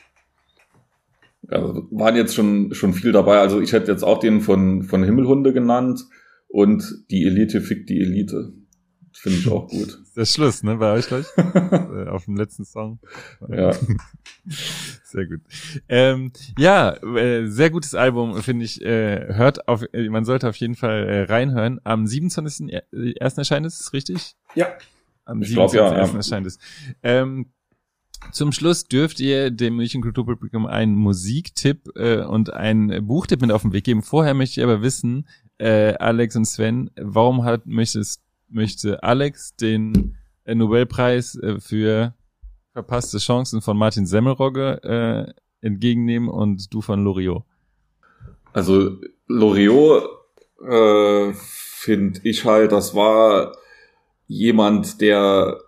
[1.48, 3.39] Also waren jetzt schon, schon viel dabei.
[3.39, 6.06] Also ich hätte jetzt auch den von, von Himmelhunde genannt
[6.48, 8.54] und die Elite fickt die Elite.
[9.14, 9.99] Finde ich auch gut.
[10.16, 11.26] Der Schluss, ne, bei euch gleich?
[11.72, 12.99] Äh, auf dem letzten Song.
[13.49, 13.74] Ja.
[15.03, 15.41] Sehr gut.
[15.89, 18.82] Ähm, ja, äh, sehr gutes Album, finde ich.
[18.82, 21.80] Äh, hört auf, äh, man sollte auf jeden Fall äh, reinhören.
[21.84, 23.38] Am 27.01.
[23.38, 24.36] erscheint es, richtig?
[24.55, 24.68] Ja.
[25.26, 25.76] Am 27.01.
[25.76, 26.16] Ja, ja.
[26.16, 26.59] erscheint es.
[27.03, 27.51] Ähm,
[28.32, 33.64] zum Schluss dürft ihr dem München Kulturpublikum einen Musiktipp äh, und einen Buchtipp mit auf
[33.64, 34.03] den Weg geben.
[34.03, 35.28] Vorher möchte ich aber wissen,
[35.59, 42.14] Alex und Sven, warum hat möchtest, möchte Alex den äh, Nobelpreis äh, für
[42.74, 47.43] verpasste Chancen von Martin Semmelrogge äh, entgegennehmen und du von Loriot?
[48.54, 48.97] Also
[49.28, 50.04] Loriot
[50.68, 53.54] äh, finde ich halt, das war
[54.28, 55.60] jemand, der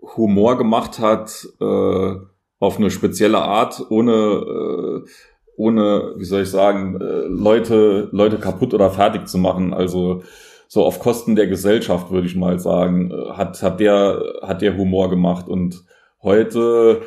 [0.00, 2.14] Humor gemacht hat äh,
[2.58, 5.10] auf eine spezielle Art, ohne äh,
[5.58, 9.72] ohne, wie soll ich sagen, Leute Leute kaputt oder fertig zu machen.
[9.72, 10.22] Also
[10.68, 14.76] so auf Kosten der Gesellschaft würde ich mal sagen, äh, hat hat der hat der
[14.76, 15.84] Humor gemacht und
[16.22, 17.02] heute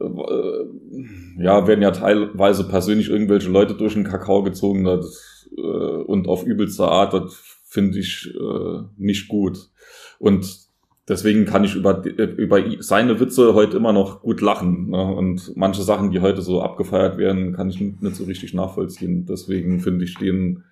[0.00, 6.28] äh, ja werden ja teilweise persönlich irgendwelche Leute durch den Kakao gezogen das, äh, und
[6.28, 7.14] auf übelste Art.
[7.14, 7.34] Das
[7.64, 9.70] finde ich äh, nicht gut
[10.18, 10.70] und
[11.10, 14.90] deswegen kann ich über, über seine Witze heute immer noch gut lachen.
[14.90, 15.02] Ne?
[15.02, 19.26] Und manche Sachen, die heute so abgefeiert werden, kann ich nicht so richtig nachvollziehen.
[19.26, 20.62] Deswegen finde ich den,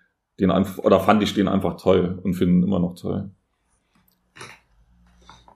[0.41, 3.31] den einfach, oder fand ich den einfach toll und finde ihn immer noch toll.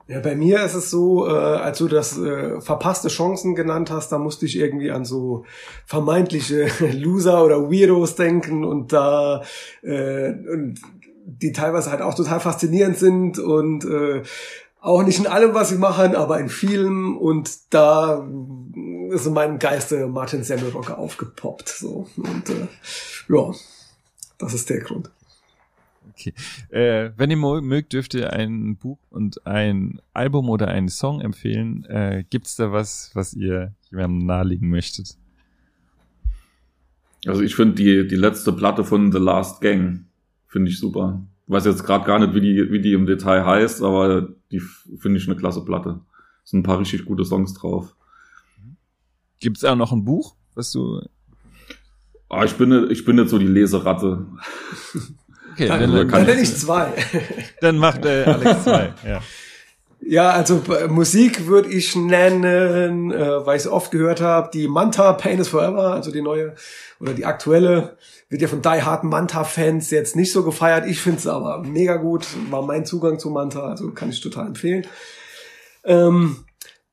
[0.07, 4.11] Ja, bei mir ist es so, äh, als du das äh, verpasste Chancen genannt hast,
[4.11, 5.45] da musste ich irgendwie an so
[5.85, 9.43] vermeintliche Loser oder Weirdos denken und da
[9.81, 10.81] äh, und
[11.25, 14.23] die teilweise halt auch total faszinierend sind und äh,
[14.81, 17.17] auch nicht in allem, was sie machen, aber in vielem.
[17.17, 18.27] Und da
[19.11, 21.69] ist in meinem Geiste Martin Semmelrocker aufgepoppt.
[21.69, 22.07] So.
[22.17, 22.67] Und äh,
[23.29, 23.51] ja,
[24.43, 25.09] das ist der Grund.
[26.11, 26.33] Okay.
[26.69, 31.85] Äh, wenn ihr mögt, dürft ihr ein Buch und ein Album oder einen Song empfehlen.
[31.85, 35.17] Äh, Gibt es da was, was ihr jemandem nahelegen möchtet?
[37.25, 40.05] Also ich finde die, die letzte Platte von The Last Gang,
[40.47, 43.81] finde ich super weiß jetzt gerade gar nicht, wie die, wie die im Detail heißt,
[43.81, 46.01] aber die finde ich eine klasse Platte.
[46.43, 47.95] Sind ein paar richtig gute Songs drauf.
[49.39, 51.01] Gibt es auch noch ein Buch, was du.
[52.33, 54.25] Ah, ich bin, ich bin jetzt so die Leseratte.
[55.53, 56.93] Okay, dann, dann, dann nenne ich zwei.
[57.61, 59.21] Dann macht äh, Alex zwei, ja.
[60.05, 64.67] Ja, also äh, Musik würde ich nennen, äh, weil ich es oft gehört habe, die
[64.67, 66.55] Manta Pain is Forever, also die neue
[66.99, 67.97] oder die aktuelle,
[68.29, 70.87] wird ja von Die Hard Manta-Fans jetzt nicht so gefeiert.
[70.87, 74.47] Ich finde es aber mega gut, war mein Zugang zu Manta, also kann ich total
[74.47, 74.85] empfehlen.
[75.85, 76.37] Ähm,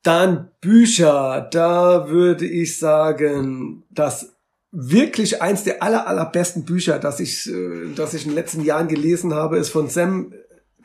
[0.03, 4.35] dann Bücher, da würde ich sagen, dass
[4.71, 8.87] wirklich eins der aller, allerbesten Bücher, das ich, äh, das ich in den letzten Jahren
[8.87, 10.33] gelesen habe, ist von Sam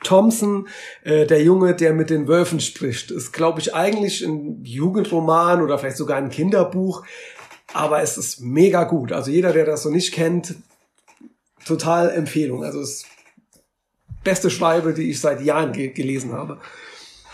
[0.02, 0.68] Thompson,
[1.04, 5.78] äh, der Junge, der mit den Wölfen spricht, ist, glaube ich, eigentlich ein Jugendroman oder
[5.78, 7.04] vielleicht sogar ein Kinderbuch,
[7.72, 9.12] aber es ist mega gut.
[9.12, 10.54] Also jeder, der das so nicht kennt,
[11.64, 12.64] total Empfehlung.
[12.64, 13.06] Also es ist
[14.22, 16.58] beste Schreibe, die ich seit Jahren ge gelesen habe.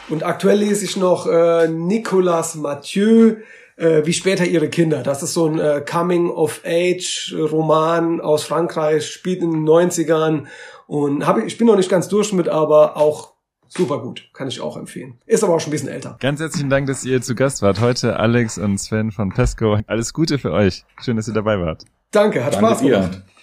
[0.08, 3.36] Und aktuell lese ich noch äh, Nicolas Mathieu,
[3.76, 5.02] äh, wie später ihre Kinder.
[5.02, 10.44] Das ist so ein äh, Coming-of-Age-Roman aus Frankreich, spielt in den 90ern
[10.86, 13.32] und hab, ich bin noch nicht ganz durch mit, aber auch
[13.68, 14.30] super gut.
[14.32, 15.18] Kann ich auch empfehlen.
[15.26, 16.16] Ist aber auch schon ein bisschen älter.
[16.20, 17.80] Ganz herzlichen Dank, dass ihr zu Gast wart.
[17.80, 19.78] Heute Alex und Sven von Pesco.
[19.86, 20.84] Alles Gute für euch.
[21.02, 21.84] Schön, dass ihr dabei wart.
[22.10, 23.14] Danke, hat Danke Spaß gemacht.
[23.14, 23.32] Ihr.